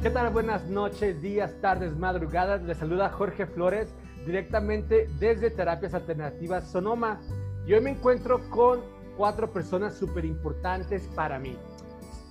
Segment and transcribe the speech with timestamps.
[0.00, 0.30] ¿Qué tal?
[0.30, 2.62] Buenas noches, días, tardes, madrugadas.
[2.62, 3.92] Les saluda Jorge Flores
[4.24, 7.20] directamente desde Terapias Alternativas Sonoma.
[7.66, 8.80] Y hoy me encuentro con
[9.16, 11.58] cuatro personas súper importantes para mí.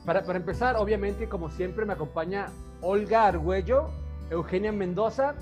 [0.06, 2.46] Para, para empezar, obviamente, como siempre, me acompaña
[2.80, 3.90] Olga Argüello,
[4.30, 5.36] Eugenia Mendoza.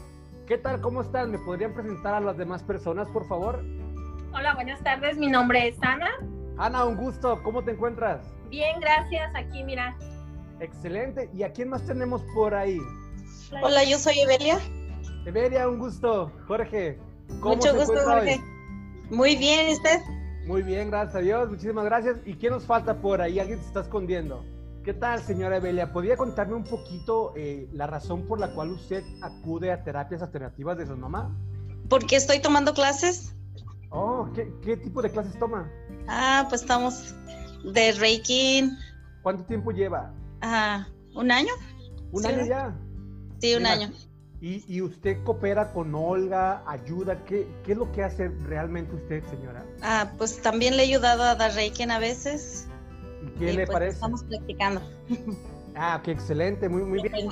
[0.48, 0.82] ¿Qué tal?
[0.82, 1.30] ¿Cómo están?
[1.30, 3.64] ¿Me podrían presentar a las demás personas, por favor?
[4.34, 5.16] Hola, buenas tardes.
[5.20, 6.10] Mi nombre es Ana.
[6.57, 7.39] Ana, un gusto.
[7.44, 8.26] ¿Cómo te encuentras?
[8.50, 9.32] Bien, gracias.
[9.36, 9.96] Aquí, mira.
[10.59, 11.30] Excelente.
[11.34, 12.80] ¿Y a quién más tenemos por ahí?
[13.62, 14.59] Hola, yo soy Evelia.
[15.26, 16.32] Evelia, un gusto.
[16.48, 17.00] Jorge,
[17.40, 18.04] ¿cómo Mucho se gusto, hoy?
[18.05, 18.41] Jorge.
[19.10, 19.99] Muy bien, ¿y usted?
[20.46, 21.49] Muy bien, gracias a Dios.
[21.49, 22.18] Muchísimas gracias.
[22.26, 23.40] ¿Y quién nos falta por ahí?
[23.40, 24.44] ¿Alguien se está escondiendo?
[24.84, 25.91] ¿Qué tal, señora Evelia?
[25.91, 30.77] ¿Podría contarme un poquito eh, la razón por la cual usted acude a terapias alternativas
[30.77, 31.35] de Sonoma?
[31.90, 33.34] Porque estoy tomando clases.
[33.90, 35.72] Oh, ¿qué, qué tipo de clases toma?
[36.08, 37.16] Ah, pues estamos
[37.74, 38.70] de Reiki.
[39.24, 40.13] ¿Cuánto tiempo lleva?
[40.48, 41.52] Ah, ¿Un año?
[42.12, 42.30] ¿Un Sí.
[42.30, 42.76] año ya?
[43.41, 43.91] Sí, un Mira, año.
[44.41, 47.24] ¿Y, y usted coopera con Olga, ayuda?
[47.26, 49.66] ¿Qué, ¿Qué es lo que hace realmente usted, señora?
[49.82, 52.68] Ah, pues también le he ayudado a dar Reiki a veces.
[53.26, 53.93] ¿Y qué y le pues parece?
[53.96, 54.82] Estamos practicando.
[55.77, 57.27] Ah, qué excelente, muy, muy bien.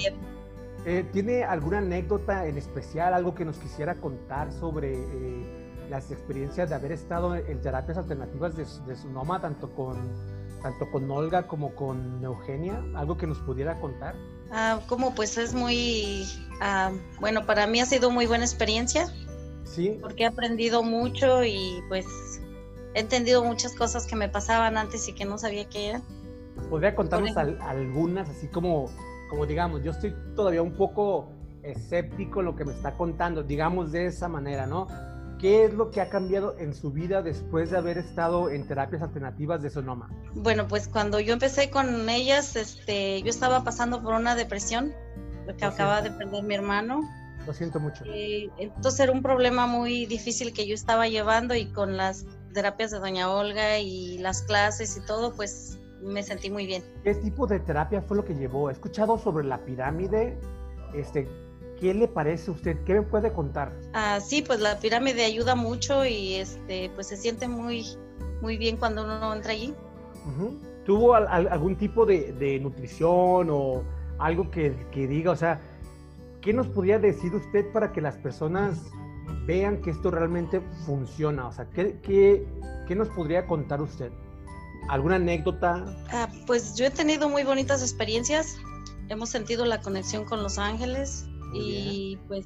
[0.86, 6.68] Eh, ¿Tiene alguna anécdota en especial, algo que nos quisiera contar sobre eh, las experiencias
[6.68, 9.96] de haber estado en terapias alternativas de, de Sonoma, tanto con,
[10.64, 12.82] tanto con Olga como con Eugenia?
[12.96, 14.16] ¿Algo que nos pudiera contar?
[14.52, 16.26] Ah, como pues es muy,
[16.62, 19.08] ah, bueno, para mí ha sido muy buena experiencia
[19.66, 22.06] Sí, porque he aprendido mucho y pues
[22.94, 26.04] he entendido muchas cosas que me pasaban antes y que no sabía qué eran.
[26.70, 28.90] ¿podría contarnos al- algunas, así como,
[29.30, 31.30] como digamos, yo estoy todavía un poco
[31.64, 34.88] escéptico en lo que me está contando, digamos de esa manera, ¿no?
[35.44, 39.02] ¿Qué es lo que ha cambiado en su vida después de haber estado en terapias
[39.02, 40.10] alternativas de Sonoma?
[40.36, 44.94] Bueno, pues cuando yo empecé con ellas, este, yo estaba pasando por una depresión,
[45.46, 47.02] porque Lo acaba de perder mi hermano.
[47.46, 48.06] Lo siento mucho.
[48.06, 52.92] Eh, entonces era un problema muy difícil que yo estaba llevando y con las terapias
[52.92, 56.86] de Doña Olga y las clases y todo, pues me sentí muy bien.
[57.04, 58.70] ¿Qué tipo de terapia fue lo que llevó?
[58.70, 60.40] He escuchado sobre la pirámide.
[60.96, 61.28] Este,
[61.80, 62.78] ¿Qué le parece a usted?
[62.86, 63.74] ¿Qué me puede contar?
[63.94, 67.86] Ah, sí, pues la pirámide ayuda mucho y este, pues se siente muy,
[68.42, 69.74] muy bien cuando uno entra allí.
[70.28, 70.58] Ujú.
[70.86, 73.84] ¿Tuvo al- al- algún tipo de, de nutrición o
[74.20, 75.32] algo que, que diga?
[75.32, 75.60] O sea,
[76.42, 78.80] ¿qué nos podría decir usted para que las personas
[79.46, 81.48] vean que esto realmente funciona?
[81.48, 82.46] O sea, ¿qué, qué,
[82.88, 84.12] qué nos podría contar usted?
[84.90, 85.84] ¿Alguna anécdota?
[86.12, 88.58] Ah, pues yo he tenido muy bonitas experiencias.
[89.10, 92.46] Hemos sentido la conexión con los ángeles y pues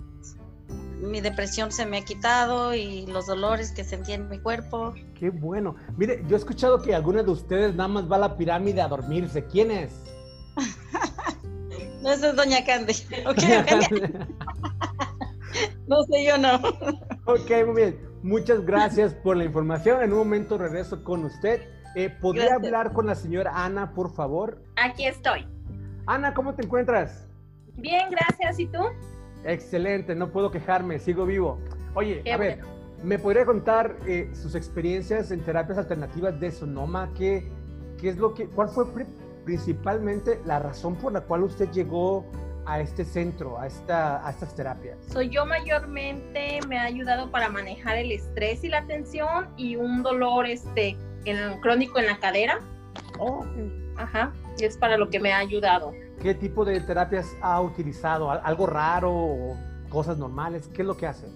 [1.02, 4.94] mi depresión se me ha quitado y los dolores que sentía en mi cuerpo.
[5.14, 5.76] Qué bueno.
[5.98, 8.88] Mire, yo he escuchado que alguna de ustedes nada más va a la pirámide a
[8.88, 9.46] dormirse.
[9.46, 9.92] ¿Quién es?
[12.02, 12.94] No, esa es Doña Candy.
[13.26, 14.28] Ok, Eugenia.
[15.88, 16.56] No sé, yo no.
[17.26, 18.00] Ok, muy bien.
[18.22, 20.04] Muchas gracias por la información.
[20.04, 21.62] En un momento regreso con usted.
[21.96, 22.66] Eh, ¿Podría Gracias.
[22.66, 24.62] hablar con la señora Ana, por favor?
[24.76, 25.48] Aquí estoy.
[26.06, 27.27] Ana, ¿cómo te encuentras?
[27.78, 28.60] Bien, gracias.
[28.60, 28.80] ¿Y tú?
[29.44, 31.60] Excelente, no puedo quejarme, sigo vivo.
[31.94, 32.60] Oye, Qué a ver,
[33.04, 37.12] ¿me podría contar eh, sus experiencias en terapias alternativas de Sonoma?
[37.16, 37.50] ¿Qué,
[38.00, 39.06] qué es lo que, cuál fue pri-
[39.46, 42.26] principalmente la razón por la cual usted llegó
[42.66, 44.98] a este centro, a, esta, a estas terapias?
[45.08, 50.04] Soy yo mayormente me ha ayudado para manejar el estrés y la tensión y un
[50.04, 52.60] dolor este en- crónico en la cadera.
[53.20, 53.46] Oh,
[53.96, 54.34] Ajá.
[54.60, 55.94] Y es para lo que me ha ayudado.
[56.22, 58.32] ¿Qué tipo de terapias ha utilizado?
[58.32, 59.58] ¿Al- ¿Algo raro o
[59.90, 60.68] cosas normales?
[60.74, 61.28] ¿Qué es lo que hace?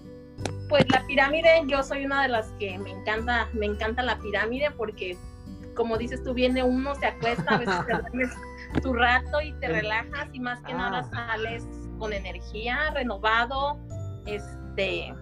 [0.68, 4.70] Pues la pirámide, yo soy una de las que me encanta, me encanta la pirámide
[4.76, 5.16] porque
[5.76, 8.30] como dices tú, viene uno, se acuesta, a veces te duermes
[8.82, 10.76] tu rato y te relajas y más que Ah.
[10.76, 11.64] nada sales
[11.98, 13.78] con energía, renovado,
[14.26, 15.14] este,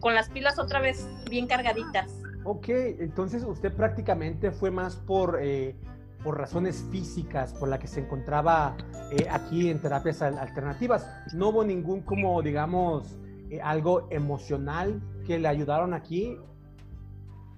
[0.00, 2.12] con las pilas otra vez bien cargaditas.
[2.44, 5.74] Ok, entonces usted prácticamente fue más por, eh,
[6.22, 8.76] por razones físicas, por la que se encontraba
[9.12, 11.06] eh, aquí en terapias al- alternativas.
[11.32, 13.16] No hubo ningún, como digamos,
[13.50, 16.36] eh, algo emocional que le ayudaron aquí.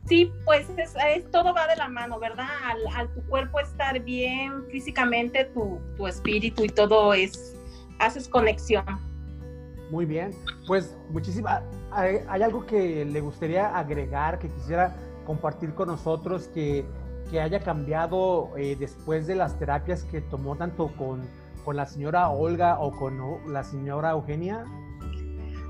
[0.06, 2.46] Sí, pues es, es- todo va de la mano, ¿verdad?
[2.64, 7.54] Al, al tu cuerpo estar bien físicamente, tu, tu espíritu y todo es,
[7.98, 8.84] haces conexión.
[9.90, 10.32] Muy bien,
[10.66, 11.62] pues muchísimas.
[11.90, 14.94] ¿Hay, hay algo que le gustaría agregar, que quisiera
[15.24, 16.84] compartir con nosotros, que,
[17.30, 21.28] que haya cambiado eh, después de las terapias que tomó tanto con,
[21.64, 23.18] con la señora Olga o con
[23.52, 24.64] la señora Eugenia?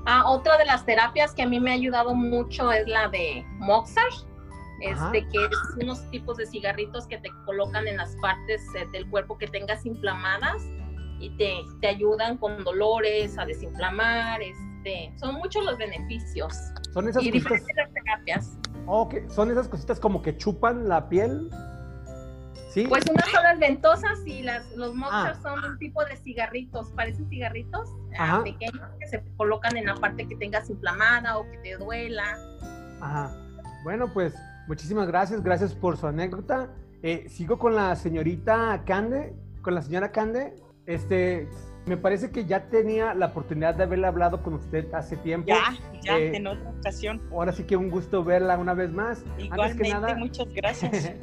[0.05, 3.45] Ah, otra de las terapias que a mí me ha ayudado mucho es la de
[3.59, 4.05] Moxar,
[4.81, 9.09] este, que es unos tipos de cigarritos que te colocan en las partes eh, del
[9.09, 10.63] cuerpo que tengas inflamadas
[11.19, 16.53] y te, te ayudan con dolores, a desinflamar, este, son muchos los beneficios.
[16.93, 18.57] Son esas y terapias.
[18.91, 21.49] Ok, son esas cositas como que chupan la piel.
[22.71, 22.85] ¿Sí?
[22.87, 25.41] Pues unas son las ventosas y las, los moxas Ah.
[25.41, 28.43] son un tipo de cigarritos, parecen cigarritos ah, Ajá.
[28.43, 32.37] pequeños que se colocan en la parte que tengas inflamada o que te duela.
[33.01, 33.31] Ajá.
[33.83, 34.35] Bueno, pues
[34.67, 36.69] muchísimas gracias, gracias por su anécdota.
[37.01, 40.55] Eh, sigo con la señorita Cande, con la señora Cande.
[40.85, 41.47] Este,
[41.89, 45.47] me parece que ya tenía la oportunidad de haberle hablado con usted hace tiempo.
[45.47, 47.19] Ya, ya, Eh, en otra ocasión.
[47.31, 49.17] Ahora sí que un gusto verla una vez más.
[49.17, 51.13] Antes que Igualmente, nada, muchas gracias.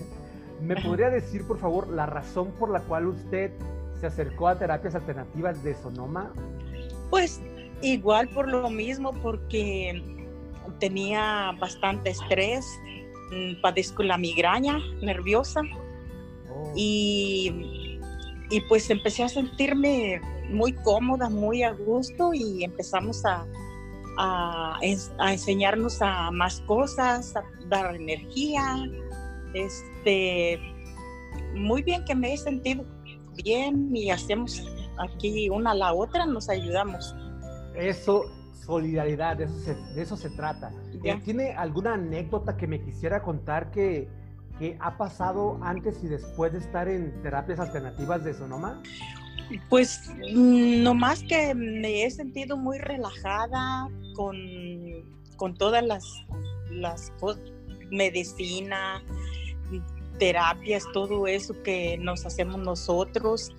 [0.60, 3.52] ¿me podría decir, por favor, la razón por la cual usted
[4.00, 6.32] se acercó a terapias alternativas de Sonoma?
[7.10, 7.40] Pues
[7.80, 10.02] igual por lo mismo, porque
[10.80, 12.66] tenía bastante estrés,
[13.30, 15.60] mm, padezco la migraña nerviosa
[16.50, 18.00] Oh, y,
[18.50, 20.20] y pues empecé a sentirme
[20.50, 23.46] muy cómoda, muy a gusto y empezamos a,
[24.18, 28.76] a, ens- a enseñarnos a más cosas, a dar energía.
[29.54, 30.58] Este,
[31.54, 32.84] muy bien que me he sentido
[33.42, 34.62] bien y hacemos
[34.98, 37.14] aquí una a la otra, nos ayudamos.
[37.74, 38.22] Eso,
[38.64, 40.70] solidaridad, de eso se, de eso se trata.
[41.02, 41.14] Ya.
[41.14, 44.08] Eh, ¿Tiene alguna anécdota que me quisiera contar que,
[44.58, 48.82] que ha pasado antes y después de estar en terapias alternativas de Sonoma?
[49.68, 54.36] Pues mm, nomás que me he sentido muy relajada con,
[55.36, 56.04] con todas las,
[56.70, 57.38] las cos-
[57.90, 59.02] medicina,
[60.18, 63.52] terapias, todo eso que nos hacemos nosotros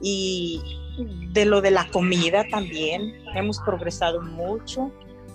[0.00, 0.60] y
[1.32, 4.90] de lo de la comida también hemos progresado mucho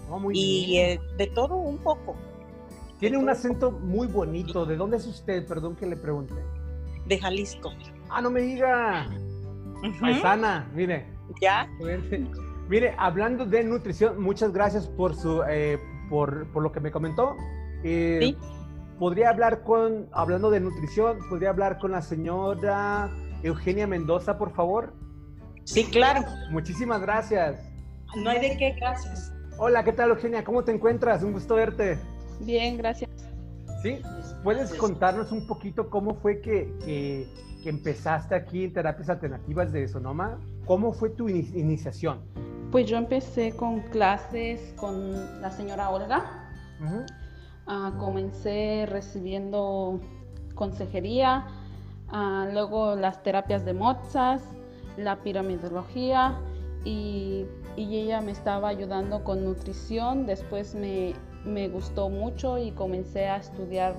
[0.10, 2.16] Oh, muy y eh, de todo un poco
[3.00, 4.66] Tiene un acento muy bonito.
[4.66, 5.48] ¿De dónde es usted?
[5.48, 6.36] Perdón que le pregunte.
[7.06, 7.72] de Jalisco.
[8.10, 9.08] Ah, no me diga.
[10.00, 11.06] Paisana, mire.
[11.42, 11.68] Ya,
[12.70, 15.78] Mire, hablando de nutrición, muchas gracias por su eh,
[16.10, 17.36] por, por lo que me comentó.
[17.84, 18.38] Eh, Sí.
[19.00, 23.10] Podría hablar con, hablando de nutrición, podría hablar con la señora
[23.42, 24.94] Eugenia Mendoza, por favor.
[25.66, 26.24] sí, claro.
[26.52, 27.60] Muchísimas gracias.
[28.16, 29.34] No hay de qué, gracias.
[29.58, 30.44] Hola, ¿qué tal, Eugenia?
[30.44, 31.24] ¿Cómo te encuentras?
[31.24, 31.98] Un gusto verte.
[32.42, 33.10] Bien, gracias.
[33.82, 34.00] ¿Sí?
[34.44, 37.28] ¿Puedes contarnos un poquito cómo fue que, que-
[37.64, 40.38] que empezaste aquí en terapias alternativas de Sonoma?
[40.66, 42.20] ¿Cómo fue tu ini- iniciación?
[42.72, 46.50] Pues yo empecé con clases con la señora Olga.
[47.66, 50.02] Ah, comencé recibiendo
[50.54, 51.48] consejería,
[52.10, 54.42] ah, luego las terapias de Mozas,
[54.98, 56.38] la piramidología
[56.84, 57.46] y,
[57.78, 60.26] y ella me estaba ayudando con nutrición.
[60.26, 61.14] Después me,
[61.46, 63.96] me gustó mucho y comencé a estudiar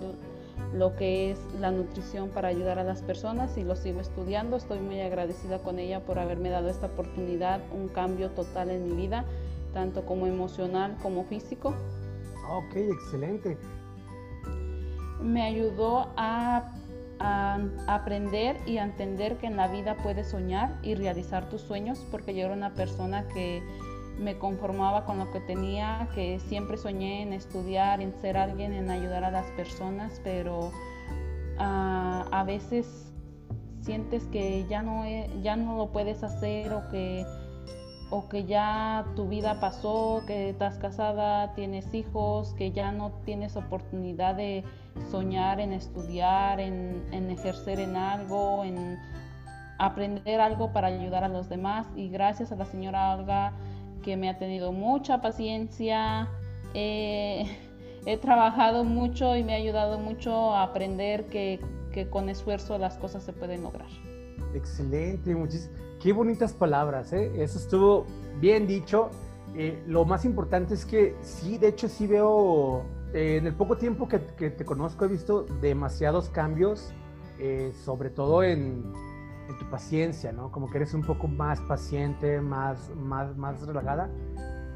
[0.72, 4.56] lo que es la nutrición para ayudar a las personas y lo sigo estudiando.
[4.56, 8.94] Estoy muy agradecida con ella por haberme dado esta oportunidad, un cambio total en mi
[8.94, 9.24] vida,
[9.72, 11.74] tanto como emocional como físico.
[12.50, 13.56] Ok, excelente.
[15.22, 16.72] me ayudó a,
[17.18, 22.04] a aprender y a entender que en la vida puedes soñar y realizar tus sueños,
[22.10, 23.62] porque yo era una persona que
[24.18, 28.90] me conformaba con lo que tenía, que siempre soñé en estudiar, en ser alguien, en
[28.90, 30.70] ayudar a las personas, pero
[31.58, 33.12] ah, a veces
[33.80, 35.04] sientes que ya no,
[35.42, 37.26] ya no lo puedes hacer o que,
[38.10, 43.56] o que ya tu vida pasó, que estás casada, tienes hijos, que ya no tienes
[43.56, 44.64] oportunidad de
[45.10, 48.98] soñar en estudiar, en, en ejercer en algo, en
[49.78, 51.86] aprender algo para ayudar a los demás.
[51.96, 53.52] Y gracias a la señora Olga
[54.04, 56.28] que me ha tenido mucha paciencia.
[56.74, 57.44] eh,
[58.06, 61.58] he trabajado mucho y me ha ayudado mucho a aprender que,
[61.92, 63.88] que con esfuerzo las cosas se pueden lograr.
[64.54, 65.70] Excelente, muchis-
[66.02, 67.32] qué bonitas palabras, ¿eh?
[67.42, 68.04] Eso estuvo
[68.40, 69.10] bien dicho.
[69.56, 72.82] Eh, lo más importante es que sí, de hecho sí veo,
[73.14, 76.92] eh, en el poco tiempo que, que te conozco he visto demasiados cambios,
[77.38, 78.92] eh, sobre todo en,
[79.48, 80.50] en tu paciencia, ¿no?
[80.50, 84.10] Como que eres un poco más paciente, más, más, más relajada.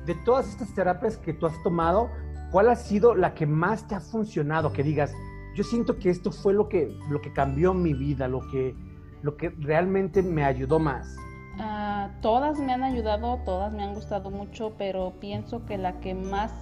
[0.07, 2.11] De todas estas terapias que tú has tomado,
[2.51, 4.73] ¿cuál ha sido la que más te ha funcionado?
[4.73, 5.13] Que digas,
[5.55, 8.75] yo siento que esto fue lo que, lo que cambió mi vida, lo que,
[9.23, 11.17] lo que realmente me ayudó más.
[11.59, 16.15] Ah, todas me han ayudado, todas me han gustado mucho, pero pienso que la que
[16.15, 16.53] más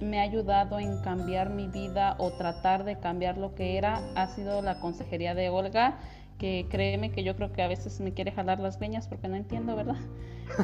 [0.00, 4.28] me ha ayudado en cambiar mi vida o tratar de cambiar lo que era ha
[4.28, 5.98] sido la consejería de Olga,
[6.40, 9.36] que créeme que yo creo que a veces me quiere jalar las veñas porque no
[9.36, 9.98] entiendo, ¿verdad?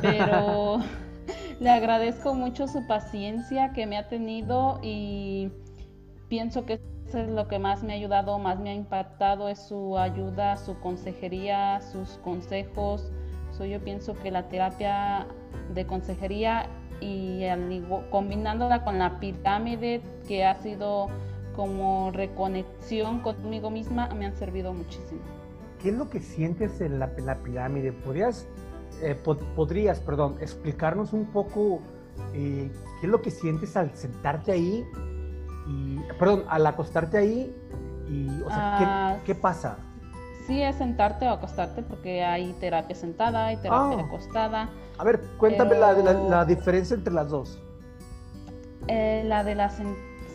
[0.02, 0.78] Pero
[1.61, 5.52] le agradezco mucho su paciencia que me ha tenido y
[6.28, 9.61] pienso que eso es lo que más me ha ayudado, más me ha impactado, es
[9.61, 13.12] su ayuda, su consejería, sus consejos,
[13.56, 15.26] So, yo pienso que la terapia
[15.73, 16.68] de consejería
[17.00, 17.42] y
[18.11, 21.09] combinándola con la pirámide que ha sido
[21.54, 25.21] como reconexión conmigo misma me han servido muchísimo.
[25.80, 27.09] ¿Qué es lo que sientes en la,
[27.42, 27.92] pirámide?
[27.92, 28.47] ¿Podrías,
[29.02, 29.14] eh,
[29.54, 31.80] podrías perdón, explicarnos un poco
[32.33, 34.85] eh, qué es lo que sientes al sentarte ahí
[35.68, 37.54] y, perdón, al acostarte ahí
[38.09, 39.78] y, o sea, ¿qué, ah, ¿qué, pasa?
[40.47, 44.06] Sí, es sentarte o acostarte porque hay terapia sentada, hay terapia ah.
[44.06, 44.71] acostada.
[44.99, 47.61] A ver, cuéntame la, la, diferencia entre las dos.
[48.88, 49.71] Eh, la de la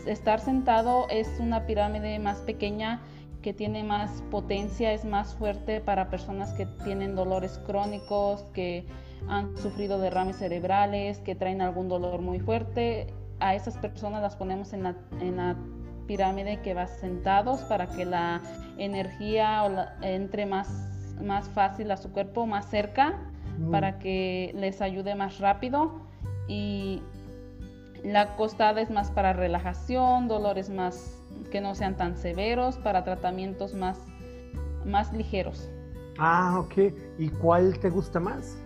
[0.06, 3.00] estar sentado es una pirámide más pequeña
[3.42, 8.86] que tiene más potencia, es más fuerte para personas que tienen dolores crónicos, que
[9.28, 13.12] han sufrido derrames cerebrales, que traen algún dolor muy fuerte.
[13.40, 15.56] A esas personas las ponemos en la, en la
[16.06, 18.40] pirámide que va sentados para que la
[18.78, 20.68] energía entre más,
[21.20, 23.18] más fácil a su cuerpo, más cerca,
[23.58, 23.70] mm.
[23.70, 26.00] para que les ayude más rápido.
[26.48, 27.02] Y
[28.04, 33.74] la acostada es más para relajación, dolores más que no sean tan severos, para tratamientos
[33.74, 33.98] más,
[34.84, 35.68] más ligeros.
[36.18, 36.92] Ah, ok.
[37.18, 38.56] ¿Y cuál te gusta más?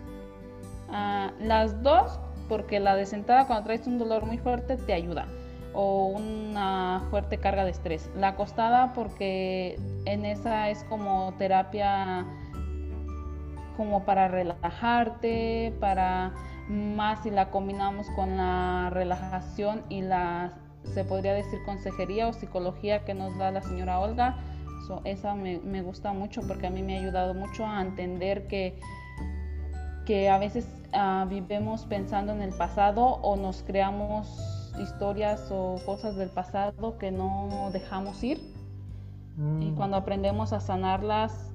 [0.89, 2.19] Ah, las dos,
[2.49, 5.27] porque la de sentada cuando traes un dolor muy fuerte te ayuda
[5.73, 8.09] o una fuerte carga de estrés.
[8.15, 12.25] La acostada porque en esa es como terapia
[13.75, 16.33] como para relajarte, para
[16.67, 20.53] más si la combinamos con la relajación y la,
[20.93, 24.37] se podría decir, consejería o psicología que nos da la señora Olga.
[25.03, 28.79] esa me, me, gusta mucho porque a mí me ha ayudado mucho a entender que,
[30.05, 36.15] que a veces uh, vivimos pensando en el pasado o nos creamos historias o cosas
[36.15, 38.39] del pasado que no dejamos ir.
[39.37, 39.75] Y mm.
[39.75, 41.51] cuando aprendemos a sanarlas,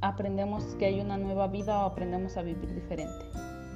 [0.00, 3.26] aprendemos que hay una nueva vida o aprendemos a vivir diferente.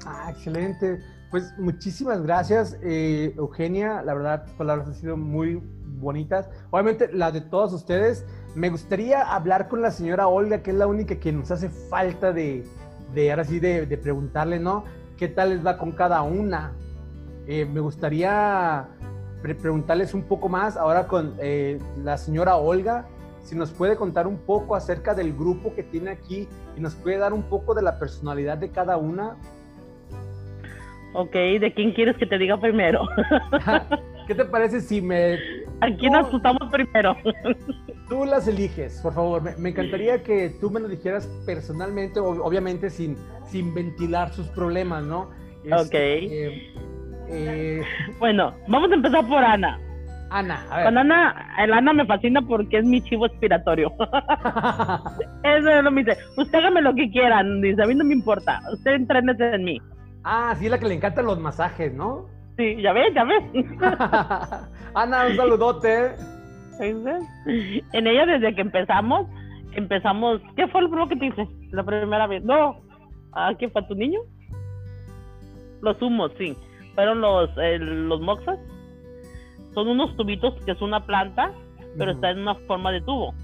[0.07, 1.01] Ah, excelente.
[1.33, 4.03] Pues muchísimas gracias, eh, Eugenia.
[4.03, 5.63] La verdad, tus palabras han sido muy
[5.99, 6.51] bonitas.
[6.71, 8.27] Obviamente, las de todos ustedes.
[8.55, 12.35] Me gustaría hablar con la señora Olga, que es la única que nos hace falta
[12.35, 12.67] de,
[13.15, 14.85] de ahora sí, de, preguntarle, ¿no?
[15.17, 16.75] ¿Qué tal les va con cada una?
[17.47, 18.89] Eh, me gustaría
[19.41, 23.07] preguntarles un poco más ahora con eh, la señora Olga,
[23.43, 26.47] si nos puede contar un poco acerca del grupo que tiene aquí
[26.77, 29.39] y nos puede dar un poco de la personalidad de cada una.
[31.15, 33.07] Ok, ¿de quién quieres que te diga primero?
[34.27, 35.35] ¿Qué te parece si me...
[35.81, 37.17] ¿A quién asustamos primero?
[38.09, 39.59] tú las eliges, por favor.
[39.59, 45.31] Me, encantaría que tú me lo dijeras personalmente, obviamente sin, sin ventilar sus problemas, ¿no?
[45.71, 45.95] ok.
[45.95, 46.73] Este,
[47.29, 47.83] eh,
[48.19, 49.79] bueno, vamos a empezar por Ana.
[50.31, 50.85] Ana, a ver.
[50.87, 53.93] Con Ana, el Ana me fascina porque es mi chivo expiratorio.
[55.45, 56.17] Eso es lo que dice.
[56.37, 58.61] Usted hágame lo que quieran, dice, a mí no me importa.
[58.73, 59.79] Usted entrénese en mí.
[60.25, 62.27] Ah, sí, es la que le encantan los masajes, ¿no?
[62.57, 63.43] Sí, ya ves, ya ves.
[64.95, 66.15] Ana, un saludote.
[66.81, 69.27] En ella, desde que empezamos,
[69.73, 70.41] empezamos.
[70.57, 71.49] ¿Qué fue lo primero que te hice?
[71.71, 72.45] La primera vez.
[72.45, 72.77] No.
[73.33, 74.21] ¿Ah, qué fue tu niño?
[75.81, 76.57] Los humos, sí.
[76.95, 78.59] Fueron los, los moxas.
[79.75, 81.53] Son unos tubitos que es una planta,
[81.97, 83.35] pero está en una forma de tubo.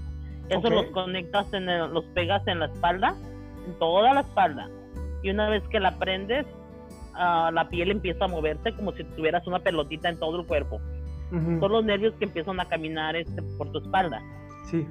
[0.49, 3.15] Eso los conectas, en los pegas en la espalda,
[3.65, 4.67] en toda la espalda.
[5.23, 6.45] Y una vez que la prendes,
[7.19, 10.79] la piel empieza a moverse como si tuvieras una pelotita en todo el cuerpo.
[11.29, 14.19] Son los nervios que empiezan a caminar este, por tu espalda.
[14.65, 14.87] Sí.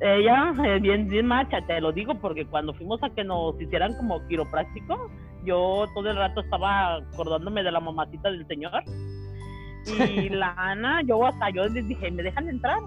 [0.00, 3.94] Ella, eh, bien, bien macha, te lo digo, porque cuando fuimos a que nos hicieran
[3.94, 5.10] como quiropráctico,
[5.44, 8.82] yo todo el rato estaba acordándome de la mamacita del señor.
[9.86, 12.78] Y la Ana, yo hasta yo les dije, ¿me dejan entrar?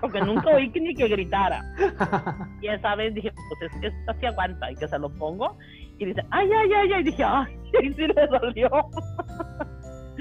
[0.00, 1.62] Porque nunca oí que ni que gritara.
[2.60, 5.56] Y esa vez dije, pues es que esta sí aguanta y que se lo pongo.
[5.98, 7.00] Y dice, ay, ay, ay, ay.
[7.00, 7.56] Y dije, ay,
[7.96, 8.70] sí le dolió.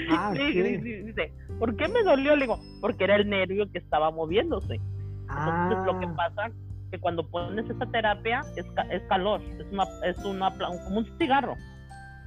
[0.10, 2.36] Ah, dice, ¿por qué me dolió?
[2.36, 4.82] Le digo, porque era el nervio que estaba moviéndose.
[5.30, 6.14] Entonces lo que ah.
[6.16, 6.52] pasa
[6.92, 10.52] que cuando pones esa terapia es, es calor, es una, es una
[10.86, 11.56] como un cigarro.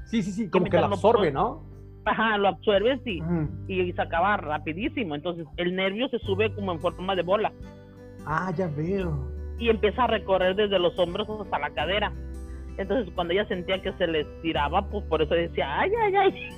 [0.05, 1.65] Sí, sí, sí, como que, lo absorbe, ¿no?
[2.05, 3.21] Ajá, lo absorbes y,
[3.67, 5.17] y se acaba rapidísimo.
[5.17, 7.53] Entonces el nervio se sube como en forma de bola.
[8.25, 9.29] Ah, ya veo.
[9.59, 12.13] Y empieza a recorrer desde los hombros hasta la cadera.
[12.79, 16.51] Entonces, cuando ella sentía que se le estiraba, pues por eso decía, ay, ay, ay.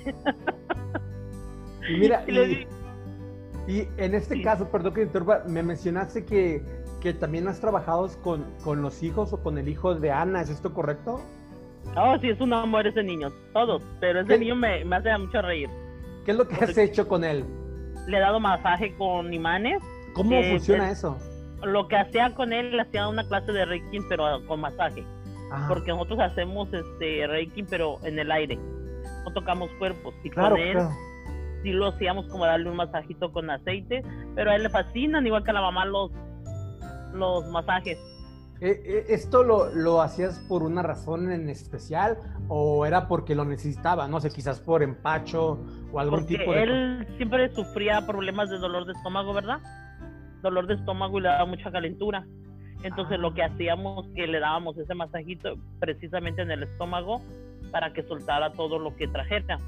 [1.89, 6.63] Y mira, y, en este caso, perdón que interrumpa, me mencionaste que,
[7.01, 10.51] que también has trabajado con, con, los hijos o con el hijo de Ana, ¿es
[10.51, 11.21] esto correcto?
[11.97, 15.41] Oh, sí, es un amor ese niño, todos, pero ese niño me, me, hace mucho
[15.41, 15.71] reír.
[16.25, 17.45] ¿Qué es lo que has hecho con él?
[18.07, 19.83] Le he dado masaje con imanes.
[20.15, 21.17] ¿Cómo funciona eso?
[21.63, 25.05] Lo que hacía con él, le hacía una clase de Reiki, pero con masaje
[25.69, 28.59] porque nosotros hacemos este Reiki, pero en el aire,
[29.25, 30.15] no tocamos cuerpos.
[30.25, 30.91] Y Claro, con él claro.
[31.63, 34.03] sí lo hacíamos como darle un masajito con aceite,
[34.35, 36.11] pero a él le fascinan, igual que a la mamá los,
[37.15, 37.99] los masajes.
[38.61, 43.45] Eh, eh, ¿Esto lo, lo hacías por una razón en especial o era porque lo
[43.45, 44.09] necesitaba?
[44.09, 45.61] No sé, quizás por empacho
[45.93, 46.63] o algún Porque tipo de...
[46.65, 49.61] él siempre sufría problemas de dolor de estómago, ¿verdad?
[50.43, 52.27] Dolor de estómago y le daba mucha calentura.
[52.83, 53.21] Entonces Ah.
[53.23, 57.21] lo que hacíamos que le dábamos ese masajito precisamente en el estómago
[57.73, 59.59] para que soltara todo lo que trajera.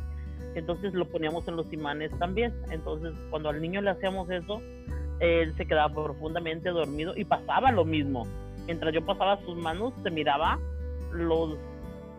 [0.54, 2.54] Entonces lo poníamos en los imanes también.
[2.70, 4.60] Entonces cuando al niño le hacíamos eso,
[5.20, 8.26] él se quedaba profundamente dormido y pasaba lo mismo.
[8.66, 10.58] Mientras yo pasaba sus manos, se miraba
[11.12, 11.56] los,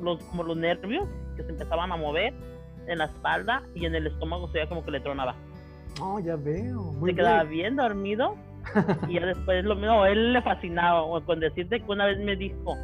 [0.01, 1.07] los, como los nervios
[1.37, 2.33] que se empezaban a mover
[2.87, 5.35] en la espalda y en el estómago se veía como que le tronaba.
[5.99, 6.81] No, ya veo.
[6.93, 7.75] Muy se quedaba bien.
[7.75, 8.35] bien dormido
[9.07, 12.35] y ya después lo mismo, él le fascinaba, o con decirte que una vez me
[12.35, 12.75] dijo,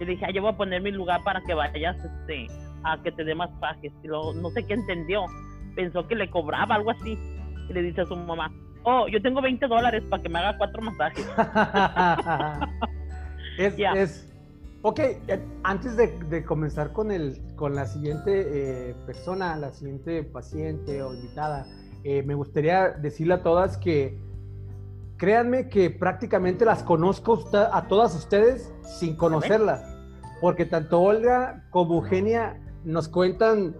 [0.00, 2.46] yo le dije, "Ah, yo voy a poner mi lugar para que vayas este,
[2.84, 5.24] a que te dé masajes, y luego no sé qué entendió,
[5.74, 7.18] pensó que le cobraba algo así,
[7.68, 8.52] y le dice a su mamá,
[8.84, 11.28] oh, yo tengo 20 dólares para que me haga cuatro masajes.
[13.58, 14.24] es, es-
[14.82, 15.20] Ok, eh,
[15.64, 21.12] antes de, de comenzar con, el, con la siguiente eh, persona, la siguiente paciente o
[21.12, 21.66] invitada,
[22.04, 24.16] eh, me gustaría decirle a todas que
[25.18, 29.82] créanme que prácticamente las conozco a todas ustedes sin conocerlas,
[30.40, 33.76] porque tanto Olga como Eugenia nos cuentan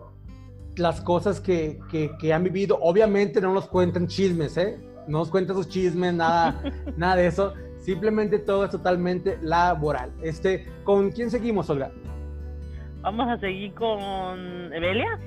[0.76, 2.78] las cosas que, que- que han vivido.
[2.82, 4.78] Obviamente no nos cuentan chismes, ¿eh?
[5.08, 6.60] No nos cuentan sus chismes, nada,
[6.96, 7.54] nada de eso.
[7.78, 10.12] Simplemente todo es totalmente laboral.
[10.22, 11.90] Este, ¿Con quién seguimos, Olga?
[13.00, 15.18] Vamos a seguir con Evelia.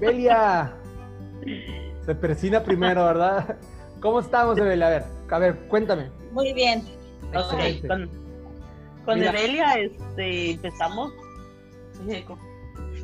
[0.00, 0.72] Belia.
[2.04, 3.56] Se persina primero, ¿verdad?
[4.00, 4.86] ¿Cómo estamos, Evelia?
[4.86, 6.10] A ver, a ver, cuéntame.
[6.32, 6.80] Muy bien.
[7.34, 7.88] Ok, Excelente.
[7.88, 8.10] con,
[9.04, 11.12] con este, empezamos,
[12.26, 12.38] con-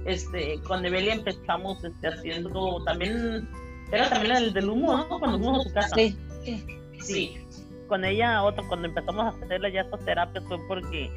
[0.07, 3.49] este, con Evelia empezamos este, haciendo también,
[3.93, 5.19] era también el del humo, ¿no?
[5.19, 5.95] Cuando fuimos a su casa.
[5.97, 6.67] Sí, sí.
[7.01, 7.47] Sí.
[7.89, 11.11] Con ella, otra, cuando empezamos a hacerle ya estas terapias fue porque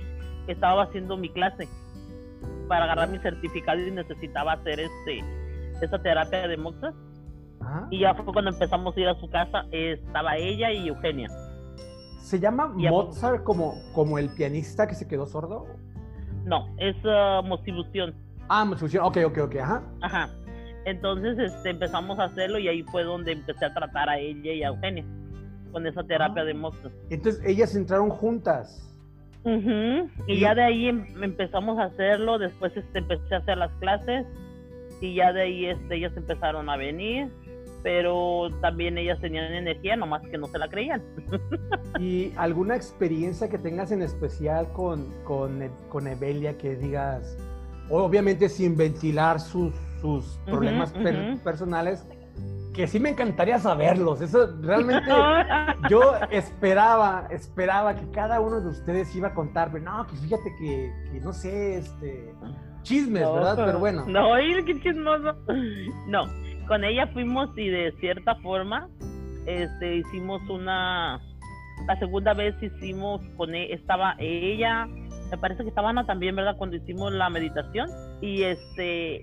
[0.47, 1.67] estaba haciendo mi clase
[2.67, 5.23] para agarrar mi certificado y necesitaba hacer este
[5.81, 6.93] esa terapia de moxas
[7.91, 11.29] Y ya fue cuando empezamos a ir a su casa estaba ella y Eugenia
[12.19, 12.67] ¿Se llama.
[12.67, 15.65] Mozart como, como el pianista que se quedó sordo?
[16.45, 18.13] no es uh, motivación
[18.49, 18.95] Ah, Mozart.
[19.01, 19.55] Ok, ok, ok.
[19.57, 19.83] Ajá.
[20.01, 20.29] Ajá.
[20.85, 24.63] Entonces este, empezamos a hacerlo y ahí fue donde empecé a tratar a ella y
[24.63, 25.05] a Eugenia
[25.71, 26.45] con esa terapia Ah.
[26.45, 26.91] de moxas.
[27.09, 28.89] Entonces ellas entraron juntas.
[29.45, 33.71] Y Y- ya de ahí em- empezamos a hacerlo, después este, empecé a hacer las
[33.79, 34.25] clases
[35.01, 37.29] y ya de ahí este, ellas empezaron a venir,
[37.83, 41.03] pero también ellas tenían energía, nomás que no se la creían.
[41.99, 47.37] ¿Y alguna experiencia que tengas en especial con, con, E- con Evelia que digas,
[47.89, 51.43] obviamente sin ventilar sus, sus problemas per- ujú.
[51.43, 52.07] personales,
[52.73, 54.21] que sí me encantaría saberlos?
[54.21, 55.11] Eso realmente
[55.89, 60.91] yo esperaba, esperaba que cada uno de ustedes iba a contarme, no, que fíjate que,
[61.11, 62.33] que no sé, este,
[62.83, 63.55] chismes, No, ¿verdad?
[63.65, 64.05] Pero bueno.
[64.07, 65.35] No, qué chismoso.
[66.07, 66.25] No,
[66.67, 68.89] con ella fuimos y de cierta forma
[69.45, 71.21] este, hicimos una.
[71.87, 76.55] La segunda vez hicimos con e- estaba ella, me parece que estaba Ana también, ¿verdad?
[76.57, 77.89] Cuando hicimos la meditación.
[78.21, 79.21] Y este,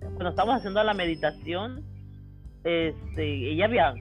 [0.00, 1.84] cuando estábamos haciendo la meditación,
[2.64, 3.94] este, ella había.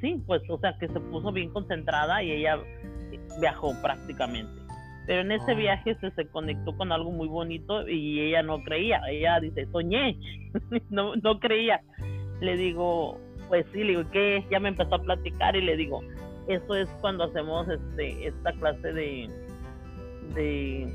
[0.00, 2.58] Sí, pues, o sea, que se puso bien concentrada y ella
[3.40, 4.65] viajó prácticamente.
[5.06, 5.54] Pero en ese Ah.
[5.54, 9.00] viaje se, se conectó con algo muy bonito y ella no creía.
[9.08, 10.18] Ella dice, soñé.
[10.90, 11.80] no, no creía.
[12.40, 14.44] Le digo, pues sí, le digo, ¿qué?
[14.50, 16.02] Ya me empezó a platicar y le digo,
[16.48, 19.30] eso es cuando hacemos este esta clase de,
[20.34, 20.92] de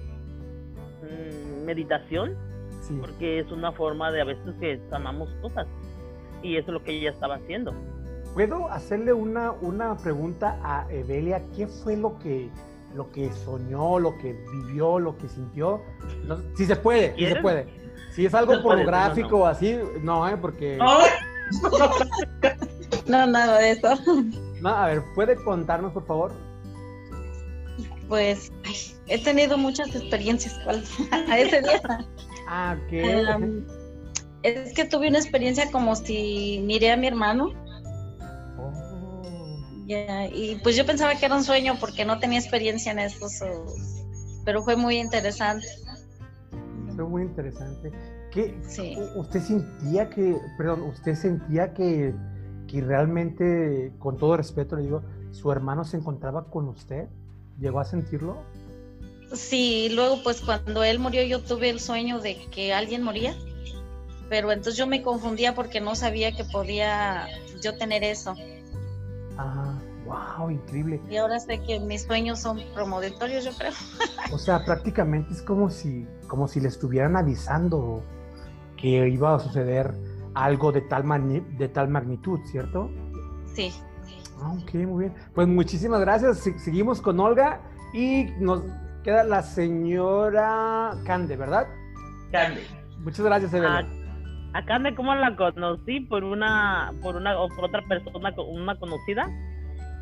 [1.01, 2.35] mm, meditación,
[2.81, 2.97] Sí.
[2.99, 5.67] porque es una forma de a veces que sanamos cosas.
[6.43, 7.73] Y eso es lo que ella estaba haciendo.
[8.33, 11.41] ¿Puedo hacerle una, una pregunta a Evelia?
[11.55, 12.49] ¿Qué fue lo que,
[12.95, 15.81] lo que soñó, lo que vivió, lo que sintió?
[16.25, 17.67] No, si se puede, si se puede.
[18.13, 19.37] Si es algo no, pornográfico no.
[19.37, 20.37] o así, no, ¿eh?
[20.37, 20.77] Porque...
[23.07, 23.89] No, nada de eso.
[24.61, 26.31] No, a ver, ¿puede contarnos, por favor?
[28.07, 28.75] Pues ay,
[29.07, 30.55] he tenido muchas experiencias
[31.27, 31.81] a ese día.
[32.47, 33.25] Ah, ¿qué?
[34.43, 37.53] Es que tuve una experiencia como si miré a mi hermano
[39.91, 43.27] ya, y pues yo pensaba que era un sueño porque no tenía experiencia en esto,
[43.29, 43.65] so-
[44.45, 45.67] pero fue muy interesante.
[46.95, 47.91] fue muy interesante.
[48.31, 48.97] ¿Qué, Sí.
[49.15, 52.13] ¿Usted sentía que, perdón, usted sentía que,
[52.67, 57.07] que realmente, con todo respeto le digo, su hermano se encontraba con usted?
[57.59, 58.37] ¿Llegó a sentirlo?
[59.33, 63.33] Sí, luego pues cuando él murió yo tuve el sueño de que alguien moría,
[64.29, 67.27] pero entonces yo me confundía porque no sabía que podía
[67.63, 68.35] yo tener eso.
[69.37, 69.73] Ah,
[70.05, 71.01] wow, increíble.
[71.09, 73.71] Y ahora sé que mis sueños son promonitorios, yo creo.
[74.33, 78.03] O sea, prácticamente es como si, como si le estuvieran avisando
[78.77, 79.93] que iba a suceder
[80.33, 82.89] algo de tal, mani- de tal magnitud, ¿cierto?
[83.53, 83.71] Sí.
[84.41, 85.13] Ah, ok, muy bien.
[85.35, 86.39] Pues muchísimas gracias.
[86.39, 87.61] Se- Seguimos con Olga
[87.93, 88.63] y nos
[89.03, 91.67] queda la señora Cande, ¿verdad?
[92.31, 92.61] Candy.
[92.99, 94.00] Muchas gracias, Evelyn.
[94.53, 96.01] Ah, A Candy, ¿cómo la conocí?
[96.01, 99.29] Por una, por una, o por otra persona, una conocida,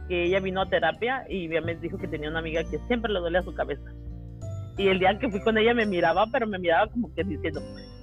[0.08, 3.20] que ella vino a terapia y me dijo que tenía una amiga que siempre le
[3.20, 3.92] dolía su cabeza.
[4.78, 7.62] Y el día que fui con ella me miraba, pero me miraba como que diciendo,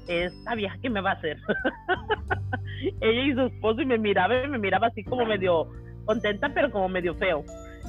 [0.08, 1.38] esta vieja que me va a hacer.
[3.00, 5.68] ella y su esposo y me miraba y me miraba así como medio
[6.04, 7.44] contenta, pero como medio feo.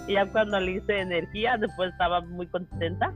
[0.08, 3.14] Y ya cuando le hice energía, después estaba muy contenta,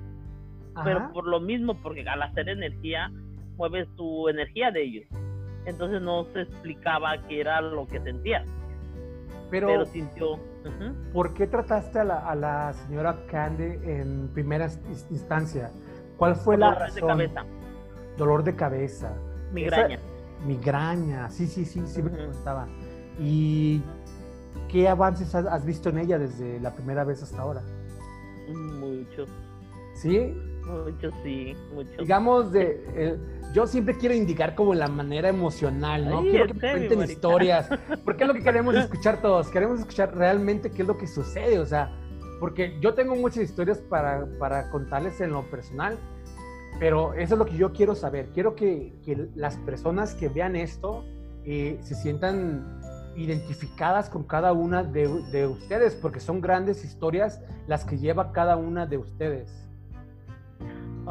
[0.84, 3.12] pero por lo mismo, porque al hacer energía,
[3.58, 5.06] mueves tu energía de ellos.
[5.66, 8.44] Entonces no se explicaba qué era lo que sentía,
[9.50, 10.40] Pero, pero, sintió.
[11.14, 15.72] ¿por qué trataste a la, a la señora Cande en primera ins- instancia?
[16.18, 17.18] ¿Cuál fue la Dolores de razón?
[17.18, 17.46] cabeza,
[18.18, 19.14] Dolor de cabeza.
[19.54, 19.96] migraña.
[19.96, 20.04] Esa-
[20.46, 22.18] migraña, sí, sí, sí, sí me Ujú.
[22.18, 22.68] comentaba.
[23.20, 23.82] ¿Y
[24.68, 27.62] qué avances has, has visto en ella desde la primera vez hasta ahora?
[28.50, 29.26] Mucho,
[29.96, 30.34] ¿Sí?
[30.66, 32.02] mucho, sí, mucho.
[32.02, 33.18] digamos de eh,
[33.54, 36.20] yo siempre quiero indicar como la manera emocional, ¿no?
[36.20, 37.70] Ay, quiero que me cuenten historias,
[38.06, 41.60] porque es lo que queremos escuchar todos, queremos escuchar realmente qué es lo que sucede,
[41.60, 41.92] o sea,
[42.40, 45.98] porque yo tengo muchas historias para, para contarles en lo personal,
[46.80, 50.56] pero eso es lo que yo quiero saber, quiero que, que las personas que vean
[50.56, 51.04] esto
[51.44, 52.80] eh, se sientan
[53.16, 58.56] identificadas con cada una de, de ustedes, porque son grandes historias las que lleva cada
[58.56, 59.68] una de ustedes.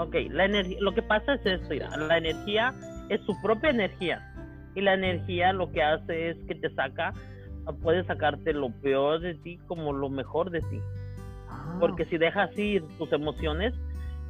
[0.01, 2.75] Ok, la energía, lo que pasa es esto, mira, la energía
[3.11, 4.27] es su propia energía.
[4.75, 7.13] Y la energía lo que hace es que te saca,
[7.83, 10.81] puede sacarte lo peor de ti como lo mejor de ti.
[11.51, 13.75] Ah, Porque si dejas ir tus emociones,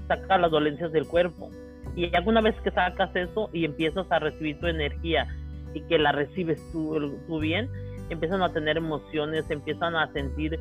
[0.09, 1.51] saca las dolencias del cuerpo.
[1.95, 5.29] Y ya una vez que sacas eso y empiezas a recibir tu energía
[5.73, 7.71] y que la recibes tú, tú bien,
[8.09, 10.59] empiezan a tener emociones, empiezan a sentir